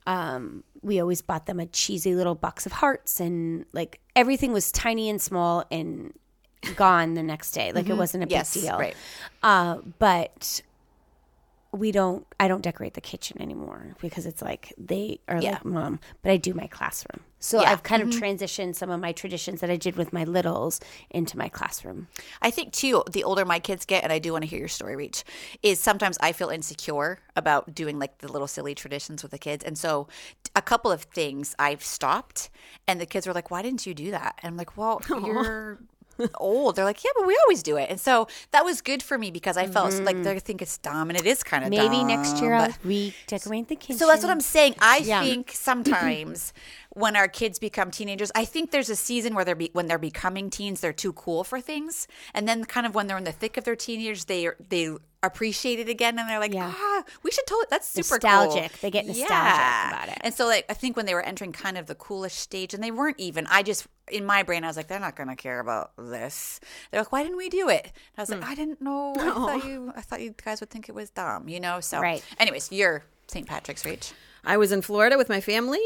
[0.06, 4.70] um, we always bought them a cheesy little box of hearts, and like everything was
[4.70, 6.12] tiny and small and
[6.76, 7.72] gone the next day.
[7.72, 8.96] Like it wasn't a big Yes, deal, right.
[9.42, 10.60] Uh, but
[11.74, 15.52] we don't i don't decorate the kitchen anymore because it's like they are Yeah.
[15.52, 17.72] like mom but i do my classroom so Yeah.
[17.72, 18.22] i've kind of mm-hmm.
[18.22, 22.08] transitioned some of my traditions that i did with my littles into my classroom
[22.42, 24.68] I think too, the older my kids get, and I do want to hear your
[24.68, 25.24] story, Reach,
[25.62, 29.64] is sometimes I feel insecure about doing like the little silly traditions with the kids.
[29.64, 30.08] And so
[30.54, 32.50] a couple of things I've stopped,
[32.86, 34.38] and the kids were like, Why didn't you do that?
[34.42, 35.78] And I'm like, Well, you're
[36.36, 36.76] old.
[36.76, 37.90] They're like, Yeah, but we always do it.
[37.90, 40.24] And so that was good for me because I felt like mm-hmm.
[40.24, 43.76] they think it's dumb, and it is kind of maybe next year i'll redecorate the
[43.76, 44.74] kitchen so that's what I'm saying.
[44.80, 45.22] I Yeah.
[45.22, 46.52] think sometimes
[46.90, 49.98] when our kids become teenagers, I think there's a season where they're be, when they're
[49.98, 53.32] becoming teens, they're too cool for things, and then kind of when they're in the
[53.32, 54.94] thick of their teenagers, they they
[55.26, 56.72] appreciate it again, and they're like, Yeah.
[56.74, 57.66] ah, we should totally.
[57.70, 58.80] That's super cool." Nostalgic.
[58.80, 60.18] They get nostalgic about it.
[60.20, 62.82] And so, like, I think when they were entering kind of the coolest stage, and
[62.82, 63.46] they weren't even.
[63.48, 66.60] I just in my brain, I was like, they're not going to care about this.
[66.90, 67.84] They're like, why didn't we do it?
[67.84, 68.40] And I was Hmm.
[68.40, 69.14] like, I didn't know.
[69.18, 69.92] I thought you.
[69.96, 71.80] I thought you guys would think it was dumb, you know.
[71.80, 72.22] So, Right.
[72.38, 73.46] Anyways, you're St.
[73.46, 74.12] Patrick's Reach.
[74.44, 75.80] I was in Florida with my family,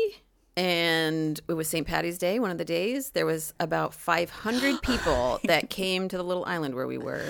[0.56, 1.86] and it was St.
[1.86, 3.10] Patty's Day, one of the days.
[3.10, 7.22] There was about 500 people that came to the little island where we were,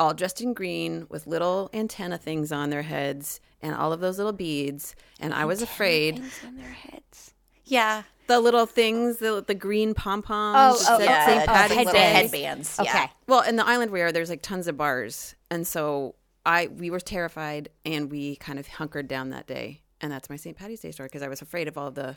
[0.00, 4.18] all dressed in green with little antenna things on their heads and all of those
[4.18, 4.94] little beads.
[5.20, 7.32] And I was afraid Things on their heads
[7.64, 8.02] Yeah.
[8.26, 10.84] the little things, the, the green pom poms.
[10.88, 11.36] Oh, oh, that Yeah, St.
[11.44, 11.98] just Patty's little Day.
[12.00, 12.78] headbands.
[12.80, 13.08] okay Yeah.
[13.26, 16.14] Well, in the island we are, there's like tons of bars, and so
[16.46, 19.80] I we were terrified, and we kind of hunkered down that day.
[20.00, 20.54] And that's my St.
[20.54, 22.16] Patty's Day story because I was afraid of all of the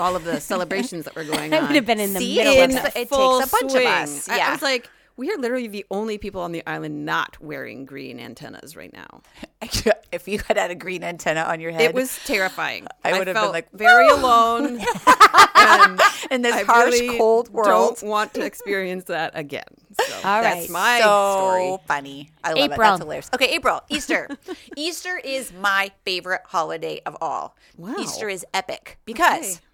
[0.00, 1.62] all of the celebrations that were going on.
[1.62, 3.38] i would have been in the See, middle it of takes it a- it full
[3.38, 3.86] takes a bunch swing.
[3.86, 4.28] of us.
[4.28, 7.84] I- I, was like, We are literally the only people on the island not wearing
[7.84, 9.22] green antennas right now.
[10.12, 12.86] if you had had a green antenna on your head, It was terrifying.
[13.04, 14.78] I would have been felt like, very alone.
[15.56, 16.00] and
[16.30, 17.66] in this I harsh, really cold world.
[17.98, 19.64] Don't want to experience that again.
[20.06, 20.70] So All that's right.
[20.70, 21.76] my so story.
[21.88, 22.30] funny.
[22.44, 22.78] I love it.
[22.78, 23.28] That's hilarious.
[23.34, 24.28] Okay, April, Easter.
[24.76, 27.56] Easter is my favorite holiday of all.
[27.76, 27.96] Wow.
[27.98, 29.64] Easter is epic because Okay.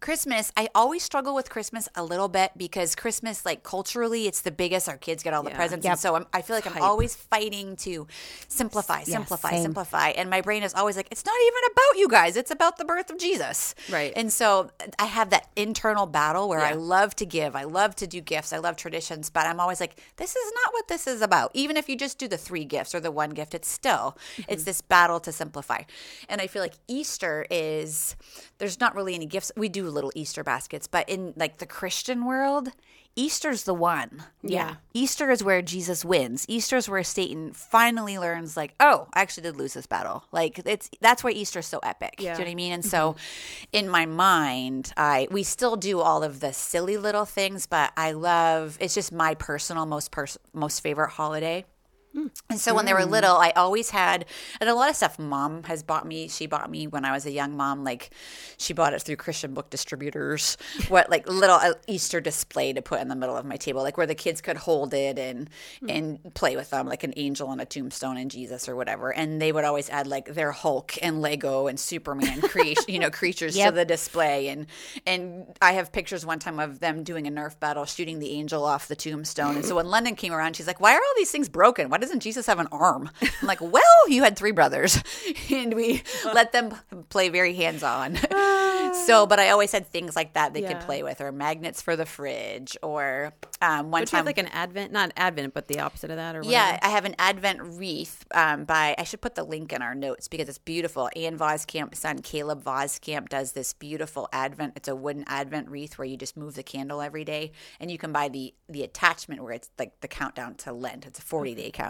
[0.00, 4.52] Christmas, I always struggle with Christmas a little bit because Christmas, like culturally, it's the
[4.52, 4.88] biggest.
[4.88, 5.56] Our kids get all the Yeah.
[5.56, 5.84] presents.
[5.84, 5.92] Yep.
[5.92, 8.06] And so I'm, I feel like I'm always fighting to
[8.46, 9.62] simplify, simplify, same.
[9.62, 10.10] simplify.
[10.10, 12.36] And my brain is always like, it's not even about you guys.
[12.36, 13.74] It's about the birth of Jesus.
[13.90, 14.12] Right.
[14.14, 17.56] And so I have that internal battle where I love to give.
[17.56, 18.52] I love to do gifts.
[18.52, 19.30] I love traditions.
[19.30, 21.50] But I'm always like, this is not what this is about.
[21.54, 24.42] Even if you just do the three gifts or the one gift, it's still, mm-hmm.
[24.52, 25.82] it's this battle to simplify.
[26.28, 28.14] And I feel like Easter is,
[28.58, 29.50] there's not really any gifts.
[29.56, 32.70] We do little Easter baskets, but in like the Christian world,
[33.16, 34.22] Easter's the one.
[34.42, 34.76] Yeah.
[34.94, 36.44] Easter is where Jesus wins.
[36.48, 40.24] Easter is where Satan finally learns, like, oh, I actually did lose this battle.
[40.30, 42.14] Like it's that's why Easter's so epic.
[42.18, 42.72] Do you know what I mean?
[42.72, 43.66] And so, mm-hmm.
[43.72, 48.12] in my mind, I we still do all of the silly little things, but I
[48.12, 48.78] love.
[48.80, 51.64] It's just my personal most pers- most favorite holiday.
[52.14, 54.24] And so when they were little, I always had,
[54.60, 56.28] and a lot of stuff mom has bought me.
[56.28, 57.84] She bought me when I was a young mom.
[57.84, 58.10] Like
[58.56, 60.56] she bought it through Christian book distributors.
[60.88, 63.98] What like little uh, Easter display to put in the middle of my table, like
[63.98, 65.50] where the kids could hold it and
[65.86, 69.12] and play with them, like an angel on a tombstone and Jesus or whatever.
[69.12, 73.10] And they would always add like their Hulk and Lego and Superman creation, you know,
[73.20, 74.48] creatures to the display.
[74.48, 74.66] And
[75.06, 78.64] and I have pictures one time of them doing a Nerf battle, shooting the angel
[78.64, 79.56] off the tombstone.
[79.56, 81.90] And so when London came around, she's like, "Why are all these things broken?
[81.90, 85.02] Why doesn't Jesus have an arm?" I'm like, "Well, you had three brothers,
[85.50, 86.74] and we let them
[87.08, 88.16] play very hands on."
[89.06, 91.96] so, but I always had things like that they could play with, or magnets for
[91.96, 96.10] the fridge, or um, one time have like an advent, not advent, but the opposite
[96.10, 96.78] of that, or yeah.
[96.82, 100.28] I have an Advent wreath um, by, I should put the link in our notes
[100.28, 101.10] because it's beautiful.
[101.16, 104.74] Ann Voskamp's son, Caleb Voskamp, does this beautiful Advent.
[104.76, 107.52] It's a wooden Advent wreath where you just move the candle every day.
[107.80, 111.06] And you can buy the, the attachment where it's like the countdown to Lent.
[111.06, 111.87] It's a 40 day countdown.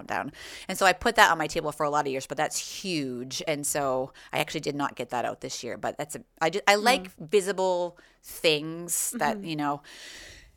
[0.69, 2.59] And so I put that on my table for a lot of years, but that's
[2.59, 3.43] huge.
[3.49, 5.77] And so I actually did not get that out this year.
[5.77, 7.25] But that's a, I, just, I like mm-hmm.
[7.27, 9.47] visible things that, mm-hmm.
[9.47, 9.83] you know,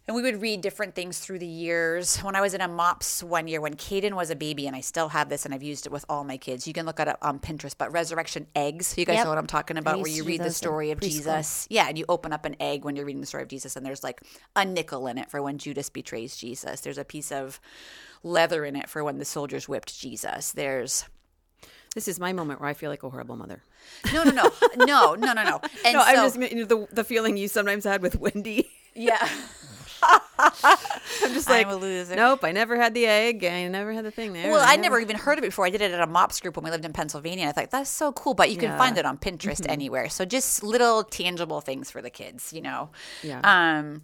[0.08, 2.18] and we would read different things through the years.
[2.18, 4.82] When I was in a MOPS one year, when Caden was a baby, and I
[4.82, 6.68] still have this, and I've used it with all my kids.
[6.68, 8.98] You can look at it up on Pinterest, but resurrection eggs.
[8.98, 9.26] You guys Yep.
[9.26, 11.00] know what I'm talking about, where you read the story of.
[11.00, 11.68] Jesus.
[11.70, 13.86] Yeah, and you open up an egg when you're reading the story of Jesus, and
[13.86, 14.22] there's like
[14.56, 16.82] a nickel in it for when Judas betrays Jesus.
[16.82, 17.62] There's a piece of
[18.24, 20.52] leather in it for when the soldiers whipped Jesus.
[20.52, 21.06] There's
[21.96, 23.64] This is my moment where I feel like a horrible mother.
[24.14, 24.52] no, no, no,
[24.86, 25.62] no, no, no, no.
[25.86, 28.70] And no, so, I'm just you know, the the feeling you sometimes had with Wendy.
[28.96, 29.28] yeah.
[30.40, 32.16] I'm just like, I'm a loser.
[32.16, 33.44] nope, I never had the egg.
[33.46, 34.50] I never had the thing there.
[34.52, 35.66] Well, I I never even heard of it before.
[35.68, 37.48] I did it at a MOPS group when we lived in Pennsylvania.
[37.48, 38.78] I thought that's so cool, but you can Yeah.
[38.80, 40.10] find it on Pinterest anywhere.
[40.10, 42.90] So just little tangible things for the kids, you know.
[43.22, 43.42] Yeah.
[43.44, 44.02] Um,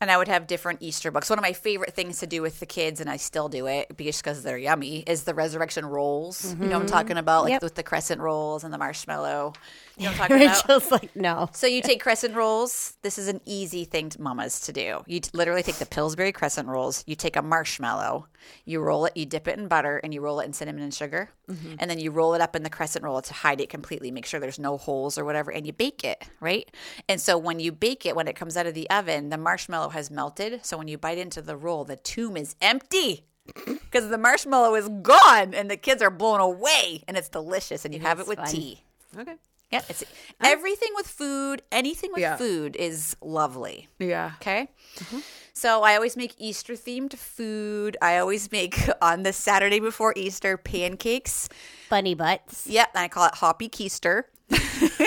[0.00, 1.30] and I would have different Easter books.
[1.30, 3.96] One of my favorite things to do with the kids, and I still do it
[3.96, 6.52] because because they're yummy, is the resurrection rolls.
[6.52, 6.88] You know what I'm mm-hmm.
[6.88, 7.62] talking about, like Yep.
[7.62, 9.52] with the crescent rolls and the marshmallow.
[9.98, 10.68] You know what I'm talking about?
[10.68, 11.48] Rachel's like, no.
[11.52, 12.96] So you take crescent rolls.
[13.02, 15.02] This is an easy thing to mamas to do.
[15.06, 17.02] You t- literally take the Pillsbury crescent rolls.
[17.06, 18.26] You take a marshmallow,
[18.66, 20.92] you roll it, you dip it in butter, and you roll it in cinnamon and
[20.92, 21.30] sugar,
[21.78, 24.10] and then you roll it up in the crescent roll to hide it completely.
[24.10, 26.70] Make sure there's no holes or whatever, and you bake it right.
[27.08, 29.88] And so when you bake it, when it comes out of the oven, the marshmallow
[29.90, 30.64] has melted.
[30.66, 33.24] So when you bite into the roll, the tomb is empty.
[33.64, 37.94] Because the marshmallow is gone and the kids are blown away and it's delicious and
[37.94, 38.48] you have it with fun.
[38.48, 38.82] tea.
[39.16, 39.36] Okay.
[39.70, 40.04] Yeah, it's
[40.40, 42.36] everything with food, anything with Yeah.
[42.36, 43.88] food is lovely.
[43.98, 44.32] Yeah.
[44.40, 44.68] Okay.
[44.98, 45.18] Mm-hmm.
[45.54, 47.96] So I always make Easter themed food.
[48.02, 51.48] I always make on the Saturday before Easter pancakes.
[51.88, 52.66] Bunny butts.
[52.66, 54.24] Yep, and I call it Hoppy Keister.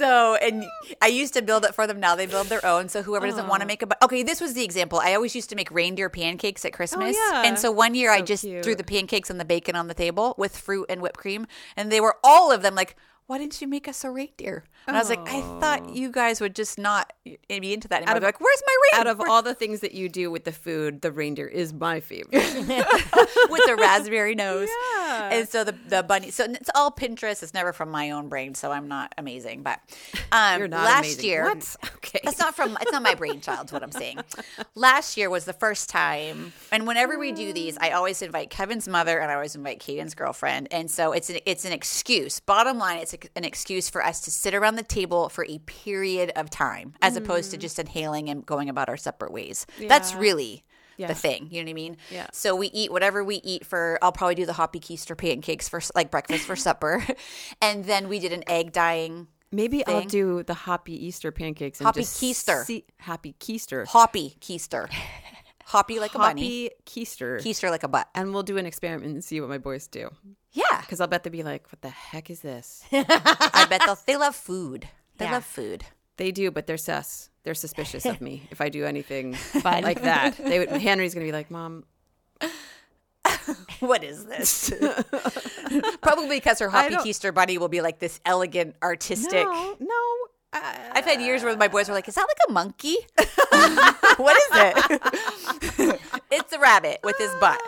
[0.00, 0.64] so, and
[1.02, 2.00] I used to build it for them.
[2.00, 2.88] Now they build their own.
[2.88, 4.98] So whoever doesn't want to make a, okay, this was the example.
[4.98, 7.42] I always used to make reindeer pancakes at oh, Christmas, yeah.
[7.44, 8.64] and so one year I just cute.
[8.64, 11.92] threw the pancakes and the bacon on the table with fruit and whipped cream, and
[11.92, 12.96] they were all of them like.
[13.30, 14.64] Why didn't you make us a reindeer?
[14.88, 18.16] And I was like, I thought you guys would just not be into that anymore.
[18.16, 19.12] of- They're like, where's my reindeer?
[19.12, 22.00] Out of all the things that you do with the food, the reindeer is my
[22.00, 22.32] favorite.
[22.34, 24.68] with the raspberry nose.
[24.96, 25.28] Yeah.
[25.32, 26.32] And so the the bunny.
[26.32, 27.40] So it's all Pinterest.
[27.44, 29.62] It's never from my own brain, so I'm not amazing.
[29.62, 29.78] But
[30.32, 31.24] um, You're not last amazing.
[31.26, 31.76] year, What?
[32.00, 32.20] Okay.
[32.24, 32.76] that's not from.
[32.80, 33.66] It's not my brainchild.
[33.66, 34.18] Is what I'm saying.
[34.74, 38.88] Last year was the first time, and whenever we do these, I always invite Kevin's
[38.88, 42.40] mother and I always invite Caden's girlfriend, and so it's an it's an excuse.
[42.40, 45.58] Bottom line, it's an an excuse for us to sit around the table for a
[45.58, 47.60] period of time as opposed to Mm.
[47.60, 49.66] just inhaling and going about our separate ways.
[49.80, 50.64] That's really
[50.96, 51.06] Yeah.
[51.08, 51.48] the thing.
[51.50, 51.96] You know what I mean?
[52.10, 52.26] Yeah.
[52.32, 55.80] So we eat whatever we eat for, I'll probably do the Hoppy Keister pancakes for
[55.94, 57.06] like breakfast for supper.
[57.62, 59.28] And then we did an egg dyeing.
[59.52, 61.80] Maybe I'll do the hoppy Easter pancakes.
[61.80, 62.64] And Hoppy Keister.
[62.64, 63.84] See, happy Keister.
[63.86, 64.88] Hoppy Keister.
[65.64, 66.64] Hoppy like a bunny.
[66.64, 67.38] Hoppy Keister.
[67.40, 68.08] Keister like a butt.
[68.14, 70.10] and we'll do an experiment and see what my boys do.
[70.90, 74.16] Because I'll bet they'll be like, "What the heck is this?" I bet they'll, they
[74.16, 74.88] love food.
[75.18, 75.34] They Yeah.
[75.34, 75.84] love food.
[76.16, 77.30] they do, but they're sus.
[77.44, 80.36] They're suspicious of me if I do anything like that.
[80.36, 80.68] They would.
[80.70, 81.84] Henry's gonna be like, "Mom,
[83.78, 84.72] What is this?
[86.02, 89.44] Probably because her Hoppy don't- Keister bunny will be like this elegant, artistic.
[89.44, 90.16] no, no."
[90.52, 90.60] Uh,
[90.92, 92.96] I've had years where my boys were like, "Is that like a monkey?
[94.16, 96.00] what is it?"
[96.32, 97.60] it's a rabbit with his butt.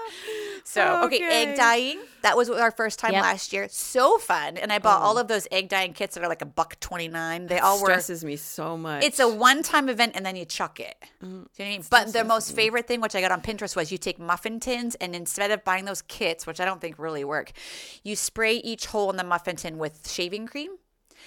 [0.65, 2.01] So okay, egg dyeing.
[2.23, 3.23] That was our first time Yep.
[3.23, 3.67] last year.
[3.69, 6.47] So fun, and I bought all of those egg dyeing kits that are like a
[6.47, 7.47] buck twenty nine.
[7.47, 7.87] They all were.
[7.87, 9.03] stresses me so much.
[9.03, 10.95] It's a one time event and then you chuck it.
[11.23, 11.29] Mm-hmm.
[11.29, 11.85] Do you know what I mean?
[11.91, 14.95] But the most favorite thing, which I got on Pinterest, was you take muffin tins
[14.97, 17.53] and instead of buying those kits, which I don't think really work,
[18.05, 20.71] you spray each hole in the muffin tin with shaving cream.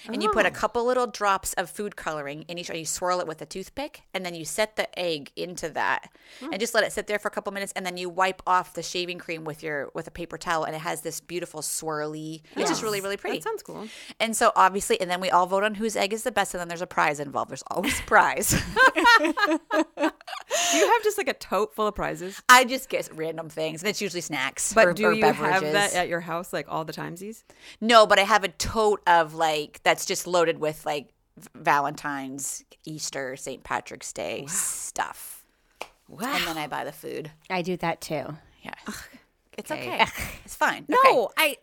[0.08, 0.52] And you put a oh.
[0.52, 4.02] couple little drops of food coloring in each, and you swirl it with a toothpick,
[4.14, 6.52] and then you set the egg into that, hmm.
[6.52, 8.74] and just let it sit there for a couple minutes, and then you wipe off
[8.74, 12.42] the shaving cream with your with a paper towel, and it has this beautiful swirly.
[12.56, 13.38] It's just really really pretty.
[13.38, 13.88] that sounds cool.
[14.20, 16.60] And so obviously, and then we all vote on whose egg is the best, and
[16.60, 17.50] then there's a prize involved.
[17.50, 18.54] There's always a prize.
[20.72, 22.40] Do you have just like a tote full of prizes?
[22.48, 25.62] I just get random things, and it's usually snacks But or, do or you beverages.
[25.62, 27.42] have that at your house like all the timesies?
[27.80, 31.08] no, but I have a tote of like that's just loaded with like
[31.54, 33.62] Valentine's, Easter, St.
[33.64, 35.44] Patrick's Day stuff,
[36.08, 36.34] Wow.
[36.36, 37.30] and then I buy the food.
[37.50, 38.36] I do that too.
[38.62, 38.74] Yeah,
[39.58, 39.94] it's Okay.
[40.02, 40.06] okay.
[40.44, 40.84] It's fine.
[40.88, 41.56] no, I.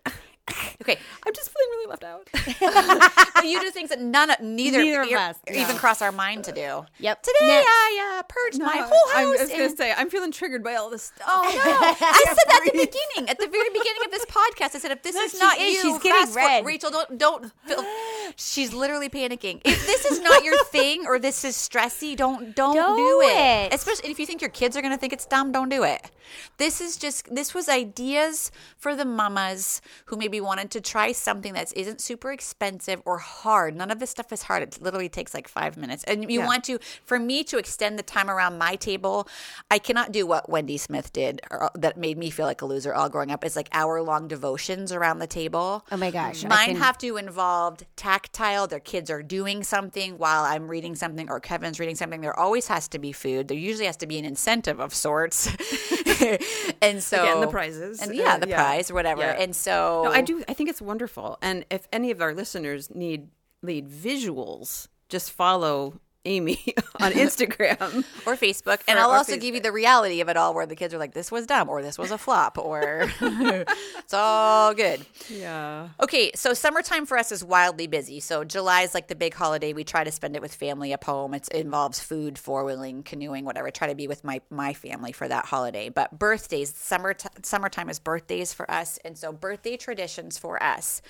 [0.82, 0.98] okay.
[1.26, 2.30] I'm just feeling really left out.
[3.44, 6.54] But you do things that none, neither, Neither of us, even cross our mind to
[6.54, 6.86] do.
[7.00, 7.24] Yep.
[7.24, 7.68] Today Next.
[7.68, 9.40] I uh, purged my whole I'm, house.
[9.40, 11.28] I was gonna say I'm feeling triggered by all this stuff.
[11.30, 12.06] Oh no!
[12.08, 14.76] I said that at the beginning, at the very beginning of this podcast.
[14.76, 15.74] I said, if this is not is.
[15.76, 16.66] you, She's getting forward- red.
[16.66, 17.52] Rachel, don't don't.
[17.66, 17.84] Feel,
[18.38, 19.60] she's literally panicking.
[19.66, 23.72] If this is not your thing or this is stressy, don't don't, Don't do it.
[23.72, 23.74] it.
[23.74, 26.12] Especially if you think your kids are going to think it's dumb, don't do it.
[26.58, 31.54] This is just this was ideas for the mamas who maybe wanted to try something
[31.54, 33.76] that isn't super expensive or hard.
[33.76, 34.64] None of this stuff is hard.
[34.64, 36.46] It literally takes like five minutes, and you Yeah.
[36.48, 39.28] want to for me to extend the time around my table.
[39.72, 42.94] I cannot do what Wendy Smith did or, that made me feel like a loser
[42.94, 43.44] all growing up.
[43.44, 45.86] Is like hour long devotions around the table.
[45.92, 48.68] Oh my gosh, Mine can- have to involve tactile.
[48.68, 52.22] Their kids are doing something while I'm reading something or Kevin's reading something.
[52.22, 53.48] There always has to be food.
[53.48, 55.48] There usually has to be an incentive of sorts.
[56.82, 58.02] and so Again, the prizes.
[58.02, 58.56] and yeah, Uh, the yeah.
[58.64, 59.22] prize or whatever.
[59.22, 59.32] Yeah.
[59.40, 60.44] And so No, I do.
[60.48, 61.38] I think it's wonderful.
[61.42, 63.30] And if any of our listeners need
[63.62, 68.04] need visuals, just follow Amy on Instagram.
[68.26, 70.76] or Facebook, and I'll or also give you the reality of it all, where the
[70.76, 75.06] kids are like, "This was dumb," or "This was a flop," or it's all good.
[75.30, 75.90] yeah.
[76.02, 78.20] Okay, so summertime for us is wildly busy.
[78.20, 79.74] So July is like the big holiday.
[79.74, 81.34] We try to spend it with family up home.
[81.34, 83.68] It's, it involves food, four wheeling, canoeing, whatever.
[83.68, 85.90] I try to be with my my family for that holiday.
[85.90, 91.02] But birthdays, summer t- summertime is birthdays for us, and so birthday traditions for us.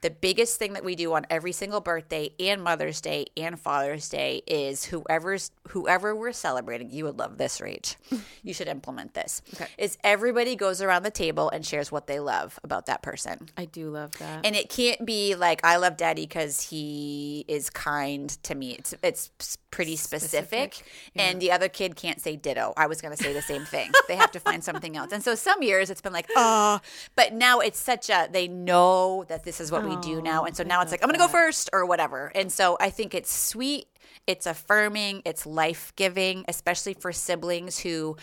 [0.00, 4.08] The biggest thing that we do on every single birthday and Mother's Day and Father's
[4.08, 6.90] Day is whoever's whoever we're celebrating.
[6.90, 7.96] You would love this, Rach.
[8.42, 9.42] You should implement this.
[9.54, 9.66] Okay.
[9.76, 13.48] Is everybody goes around the table and shares what they love about that person.
[13.56, 14.44] I do love that.
[14.44, 18.72] And it can't be like I love Daddy because he is kind to me.
[18.72, 20.82] It's it's pretty specific,
[21.14, 22.72] and the other kid can't say ditto.
[22.76, 23.90] I was going to say the same thing.
[24.08, 25.12] they have to find something else.
[25.12, 26.80] And so some years it's been like oh,
[27.16, 30.44] but now it's such a they know that this is what we do oh, now,
[30.44, 32.32] and so now it's like I'm going to go first or whatever.
[32.34, 33.86] And so I think it's sweet.
[34.26, 35.22] It's affirming.
[35.24, 38.16] It's life giving, especially for siblings who.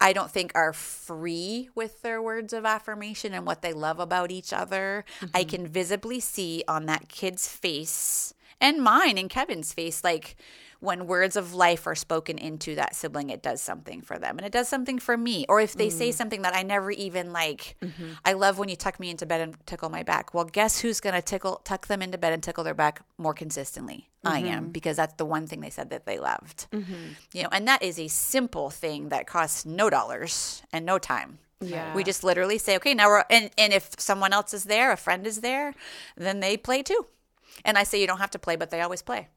[0.00, 4.30] I don't think are free with their words of affirmation and what they love about
[4.30, 5.04] each other.
[5.34, 5.48] I mm-hmm.
[5.48, 10.36] can visibly see on that kid's face and mine and Kevin's face, like
[10.80, 14.46] when words of life are spoken into that sibling, it does something for them and
[14.46, 15.44] it does something for me.
[15.48, 16.14] Or if they say mm.
[16.14, 18.10] something that I never even like, mm-hmm.
[18.24, 20.34] I love when you tuck me into bed and tickle my back.
[20.34, 23.34] Well, guess who's going to tickle, tuck them into bed and tickle their back more
[23.34, 24.08] consistently?
[24.24, 24.72] I am mm-hmm.
[24.72, 26.70] because that's the one thing they said that they loved.
[26.70, 26.94] Mm-hmm.
[27.32, 31.38] You know, and that is a simple thing that costs no dollars and no time.
[31.60, 31.92] Yeah.
[31.94, 34.96] We just literally say, okay, now we're, and, and if someone else is there, a
[34.96, 35.74] friend is there,
[36.16, 37.06] then they play too.
[37.64, 39.28] And I say you don't have to play, but they always play.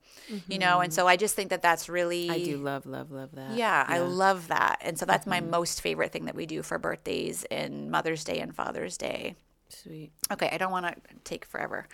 [0.47, 0.95] You know, and mm-hmm.
[0.95, 2.29] so I just think that that's really.
[2.29, 3.55] I do love, love, love that.
[3.55, 4.77] Yeah, I love that.
[4.81, 5.49] And so that's my mm-hmm.
[5.49, 9.35] most favorite thing that we do for birthdays and Mother's Day and Father's Day.
[9.69, 10.11] Sweet.
[10.31, 11.87] Okay, I don't want to take forever.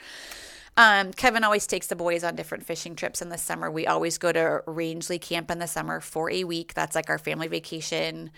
[0.78, 3.69] Um, Kevin always takes the boys on different fishing trips in the summer.
[3.69, 6.75] We always go to Rangeley Camp in the summer for a week.
[6.75, 8.30] That's like our family vacation.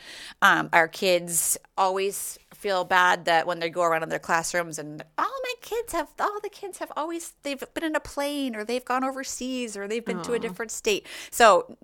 [0.42, 5.02] Um, our kids always feel bad that when they go around in their classrooms and
[5.18, 8.66] all my kids have all the kids have always they've been in a plane or
[8.66, 11.06] they've gone overseas or they've been to a different state.
[11.32, 11.78] So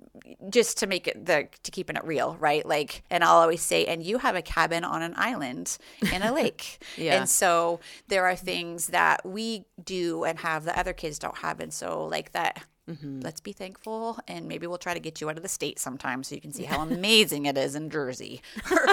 [0.50, 2.66] just to make it the to keeping it real, right?
[2.66, 5.78] Like and I'll always say and you have a cabin on an island
[6.14, 6.84] in a lake.
[6.98, 7.20] Yeah.
[7.20, 11.60] And so there are things that we do and have that other kids don't have
[11.60, 12.64] and so like that
[13.02, 16.24] Let's be thankful, and maybe we'll try to get you out of the state sometime
[16.24, 18.86] so you can see how amazing it is in Jersey, or,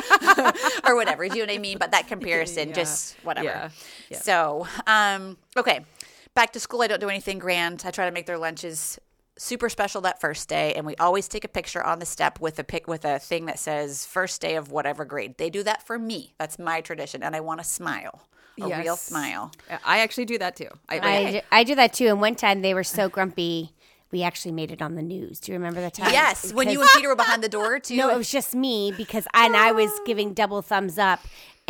[0.87, 1.29] or whatever.
[1.29, 1.77] Do you know what I mean?
[1.77, 2.75] But that comparison, Yeah.
[2.75, 3.45] just whatever.
[3.49, 3.69] Yeah.
[4.09, 4.19] Yeah.
[4.21, 5.85] So, um, okay,
[6.33, 6.81] back to school.
[6.81, 7.83] I don't do anything grand.
[7.85, 8.99] I try to make their lunches
[9.37, 12.59] super special that first day, and we always take a picture on the step with
[12.59, 15.37] a pic with a thing that says first day of whatever grade.
[15.37, 16.33] They do that for me.
[16.39, 18.23] That's my tradition, and I want a smile,
[18.61, 19.53] a real smile.
[19.85, 20.69] I actually do that too.
[20.89, 22.07] I, I, do, I do that too.
[22.07, 23.73] And one time they were so grumpy,
[24.11, 25.41] we actually made it on the news.
[25.41, 26.13] Do you remember the time?
[26.13, 27.97] Yes, when you and Peter were behind the door too.
[27.97, 31.21] No, it was just me because and I was giving double thumbs up.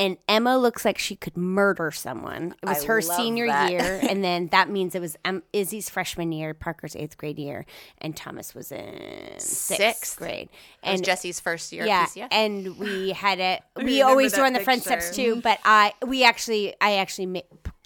[0.02, 2.56] And Emma looks like she could murder someone.
[2.60, 3.70] It was I her senior that.
[3.70, 7.64] year, and then that means it was um, Izzy's freshman year, Parker's eighth grade year,
[7.98, 8.98] and Thomas was in
[9.38, 10.16] sixth, Sixth.
[10.18, 10.48] grade.
[10.82, 11.86] And Jesse's first year.
[11.86, 12.28] yeah, PCF.
[12.32, 13.62] and we had it.
[13.76, 17.40] We always do on the front steps too, but I we actually I actually ma-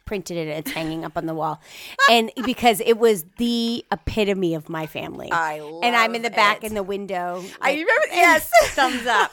[0.06, 0.48] printed it.
[0.48, 1.60] It's hanging up on the wall,
[2.10, 5.30] and because it was the epitome of my family.
[5.30, 6.68] I and I'm in the back it.
[6.68, 7.44] in the window.
[7.60, 8.06] I like, remember.
[8.12, 9.32] Yes, thumbs up.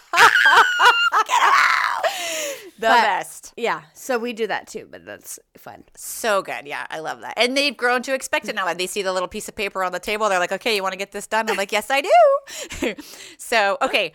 [2.84, 3.53] The But- best.
[3.55, 5.86] Yeah, so we do that too, but that's fun.
[5.95, 6.67] So good.
[6.67, 7.34] Yeah, I love that.
[7.38, 8.67] And they've grown to expect it now.
[8.67, 10.27] And they see the little piece of paper on the table.
[10.27, 11.49] They're like, okay, you want to get this done?
[11.49, 12.95] I'm like, yes, I do.
[13.38, 14.11] so, okay.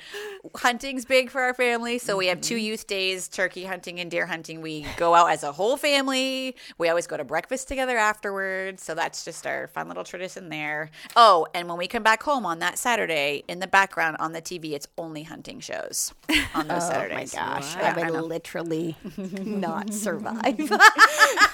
[0.57, 1.99] Hunting's big for our family.
[1.99, 2.65] So we have two mm-hmm.
[2.65, 4.61] youth days turkey hunting and deer hunting.
[4.61, 6.55] We go out as a whole family.
[6.77, 8.83] We always go to breakfast together afterwards.
[8.85, 10.91] So that's just our fun little tradition there.
[11.17, 14.43] Oh, and when we come back home on that Saturday, in the background on the
[14.43, 16.13] TV, it's only hunting shows
[16.55, 17.35] on those Saturdays.
[17.39, 18.21] Oh my Gosh, Yeah, I I would know.
[18.63, 18.97] Literally
[19.45, 20.57] not survive.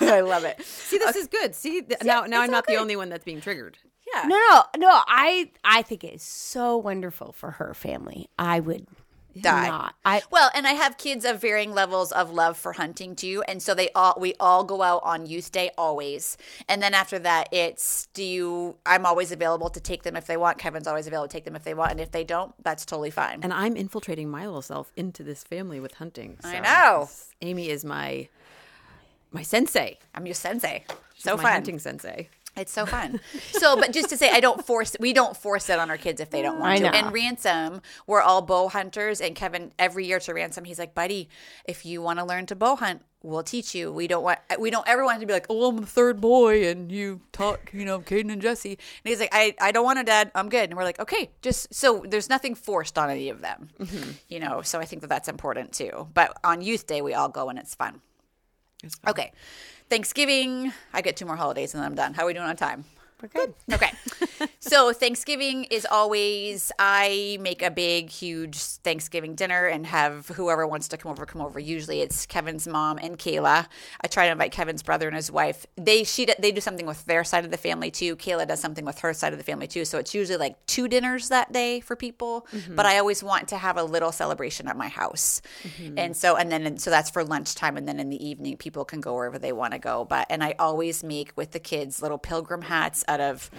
[0.01, 0.63] I love it.
[0.65, 1.55] see, this is good.
[1.55, 2.75] See, th- now now I'm not okay.
[2.75, 3.79] the only one that's being triggered.
[4.13, 4.23] Yeah.
[4.29, 5.01] no, no, no.
[5.07, 8.29] I I think it's so wonderful for her family.
[8.39, 8.87] I would
[9.43, 9.69] Die.
[9.69, 9.95] not.
[10.05, 13.63] I Well, and I have kids of varying levels of love for hunting too, and
[13.63, 16.37] so they all we all go out on youth day always,
[16.69, 18.77] and then after that it's do you?
[18.87, 20.59] I'm always available to take them if they want.
[20.59, 23.11] Kevin's always available to take them if they want, and if they don't, that's totally
[23.11, 23.41] fine.
[23.43, 26.39] And I'm infiltrating my little self into this family with hunting.
[26.45, 27.09] I know.
[27.41, 28.29] Amy is my
[29.33, 29.99] my sensei.
[30.15, 30.85] I'm your sensei.
[31.15, 31.53] She's so my fun.
[31.53, 32.29] hunting sensei.
[32.57, 33.21] It's so fun.
[33.53, 34.97] so, but just to say, I don't force.
[35.01, 36.95] We don't force it on our kids if they don't want to.
[36.95, 39.21] And ransom, we're all bow hunters.
[39.21, 41.29] And Kevin, every year to ransom, he's like, "Buddy,
[41.65, 43.91] if you want to learn to bow hunt, we'll teach you.
[43.91, 44.39] We don't want.
[44.59, 47.71] We don't ever want to be like, oh, I'm the third boy, and you talk,
[47.73, 48.71] you know, Caden and Jesse.
[48.71, 50.31] And he's like, I, I don't want to, Dad.
[50.35, 50.71] I'm good.
[50.71, 54.11] And we're like, okay, just so there's nothing forced on any of them, mm-hmm.
[54.29, 54.63] you know.
[54.63, 56.09] So I think that that's important too.
[56.15, 58.01] But on Youth Day, we all go and it's fun.
[59.07, 59.33] Okay.
[59.91, 62.15] Thanksgiving, I get two more holidays and then I'm done.
[62.15, 62.85] How are we doing on time?
[63.25, 63.55] we're good.
[63.73, 63.91] Okay.
[64.61, 70.89] so Thanksgiving is always I make a big huge Thanksgiving dinner and have whoever wants
[70.89, 71.59] to come over come over.
[71.59, 73.67] Usually it's Kevin's mom and Kayla.
[74.01, 75.67] I try to invite Kevin's brother and his wife.
[75.77, 78.17] They she they do something with their side of the family too.
[78.17, 79.85] Kayla does something with her side of the family too.
[79.85, 82.75] So it's usually like two dinners that day for people, mm-hmm.
[82.75, 85.43] but I always want to have a little celebration at my house.
[85.63, 85.99] Mm-hmm.
[85.99, 88.85] And so and then and so that's for lunchtime and then in the evening people
[88.85, 90.05] can go wherever they want to go.
[90.05, 93.51] But and I always make with the kids little pilgrim hats out of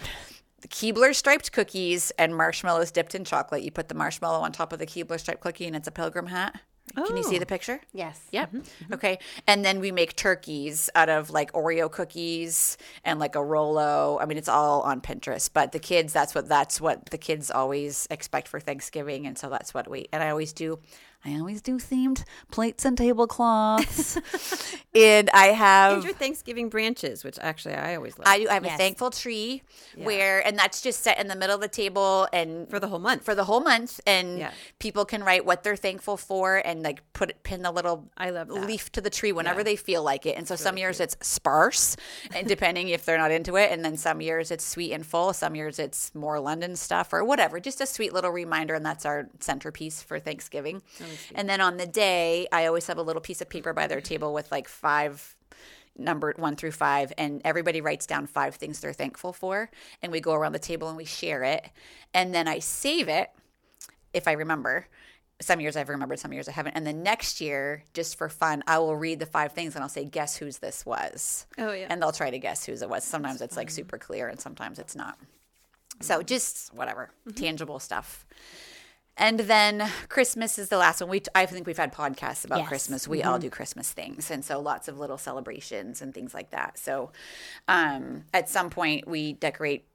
[0.67, 3.63] Keebler striped cookies and marshmallows dipped in chocolate.
[3.63, 6.27] You put the marshmallow on top of the Keebler striped cookie and it's a pilgrim
[6.27, 6.59] hat.
[6.95, 7.39] Can you see Oh.
[7.39, 7.81] the picture?
[7.93, 8.21] Yes.
[8.31, 8.47] Yep.
[8.49, 8.57] Mm-hmm.
[8.59, 8.93] Mm-hmm.
[8.93, 9.19] Okay.
[9.47, 14.19] And then we make turkeys out of like Oreo cookies and like a Rolo.
[14.21, 17.49] I mean, it's all on Pinterest, but the kids, that's what that's what the kids
[17.49, 20.07] always expect for Thanksgiving, and so that's what we.
[20.13, 20.79] And I always do.
[21.25, 24.17] I always do themed plates and tablecloths,
[24.95, 28.47] and I have And your Thanksgiving branches, which actually I always love I do.
[28.49, 29.63] I have a thankful tree
[29.95, 32.99] where, and that's just set in the middle of the table and for the whole
[32.99, 33.23] month.
[33.23, 34.51] for the whole month, and Yeah.
[34.79, 38.47] people can write what they're thankful for and like put pin the little I love
[38.49, 38.53] that.
[38.67, 39.63] leaf to the tree whenever Yeah.
[39.63, 40.37] they feel like it.
[40.37, 41.95] And so some years it's sparse,
[42.35, 45.33] and depending if they're not into it, and then some years it's sweet and full.
[45.33, 47.59] Some years it's more London stuff or whatever.
[47.59, 50.83] Just a sweet little reminder, and that's our centerpiece for Thanksgiving.
[51.33, 54.01] And then on the day, I always have a little piece of paper by their
[54.01, 55.35] table with like five
[55.97, 59.69] numbered one through five, and everybody writes down five things they're thankful for,
[60.01, 61.69] and we go around the table and we share it,
[62.13, 63.29] and then I save it
[64.13, 64.87] if I remember.
[65.41, 66.73] some years I've remembered, some years I haven't.
[66.73, 69.89] And then next year, just for fun, I will read the five things and I'll
[69.89, 71.45] say, guess whose this was.
[71.57, 71.87] Oh, yeah.
[71.89, 73.03] And they'll try to guess whose it was.
[73.03, 75.17] Sometimes it's like super clear and sometimes it's not.
[76.01, 77.41] So just whatever, mm-hmm.
[77.41, 78.25] tangible stuff.
[79.17, 81.09] And then Christmas is the last one.
[81.09, 82.67] We I think we've had podcasts about Yes.
[82.67, 83.07] Christmas.
[83.07, 86.77] We all do Christmas things, and so lots of little celebrations and things like that.
[86.77, 87.11] So,
[87.67, 89.85] um, at some point, we decorate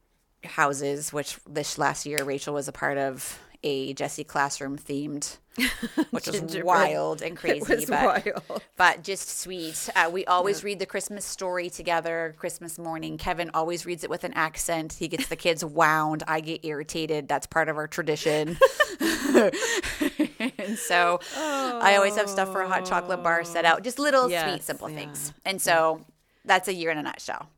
[0.45, 1.13] houses.
[1.13, 5.37] Which this last year, Rachel was a part of a Jesse classroom themed,
[6.11, 8.63] which was wild and crazy, was but wild.
[8.77, 9.89] but just sweet.
[9.95, 13.19] Uh, we always read the Christmas story together, Christmas morning.
[13.19, 14.95] Kevin always reads it with an accent.
[14.95, 16.23] He gets the kids wound.
[16.27, 17.29] I get irritated.
[17.29, 18.57] That's part of our tradition.
[19.01, 23.85] and so I always have stuff for a hot chocolate bar set out.
[23.85, 24.97] Just little sweet, simple yeah.
[24.97, 25.33] things.
[25.45, 26.01] And so
[26.45, 27.49] that's a year in a nutshell.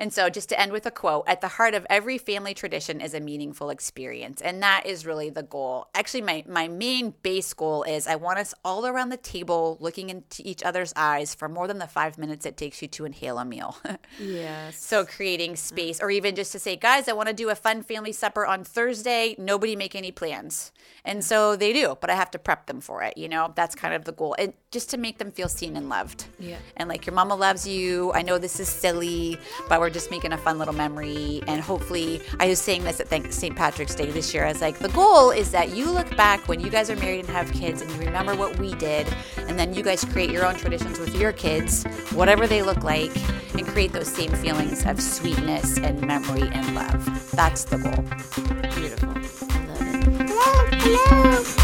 [0.00, 3.02] And so, just to end with a quote, at the heart of every family tradition
[3.02, 4.40] is a meaningful experience.
[4.40, 5.88] And that is really the goal.
[5.94, 10.08] Actually, my, my main base goal is I want us all around the table looking
[10.08, 13.38] into each other's eyes for more than the five minutes it takes you to inhale
[13.38, 13.76] a meal.
[14.18, 14.76] Yes.
[14.76, 17.82] so, creating space, or even just to say, guys, I want to do a fun
[17.82, 19.34] family supper on Thursday.
[19.38, 20.72] Nobody make any plans.
[21.04, 23.18] And so they do, but I have to prep them for it.
[23.18, 24.34] You know, that's kind of the goal.
[24.38, 26.26] And just to make them feel seen and loved.
[26.38, 26.56] Yeah.
[26.76, 28.12] And like your mama loves you.
[28.12, 29.36] I know this is silly,
[29.68, 31.42] but we're just making a fun little memory.
[31.48, 33.56] And hopefully, I was saying this at St.
[33.56, 34.44] Patrick's Day this year.
[34.44, 37.20] I was like, the goal is that you look back when you guys are married
[37.20, 39.08] and have kids and you remember what we did.
[39.48, 43.14] And then you guys create your own traditions with your kids, whatever they look like,
[43.54, 47.30] and create those same feelings of sweetness and memory and love.
[47.32, 48.70] That's the goal.
[48.76, 49.14] Beautiful.
[49.50, 49.74] Hello.
[50.78, 51.59] Hello.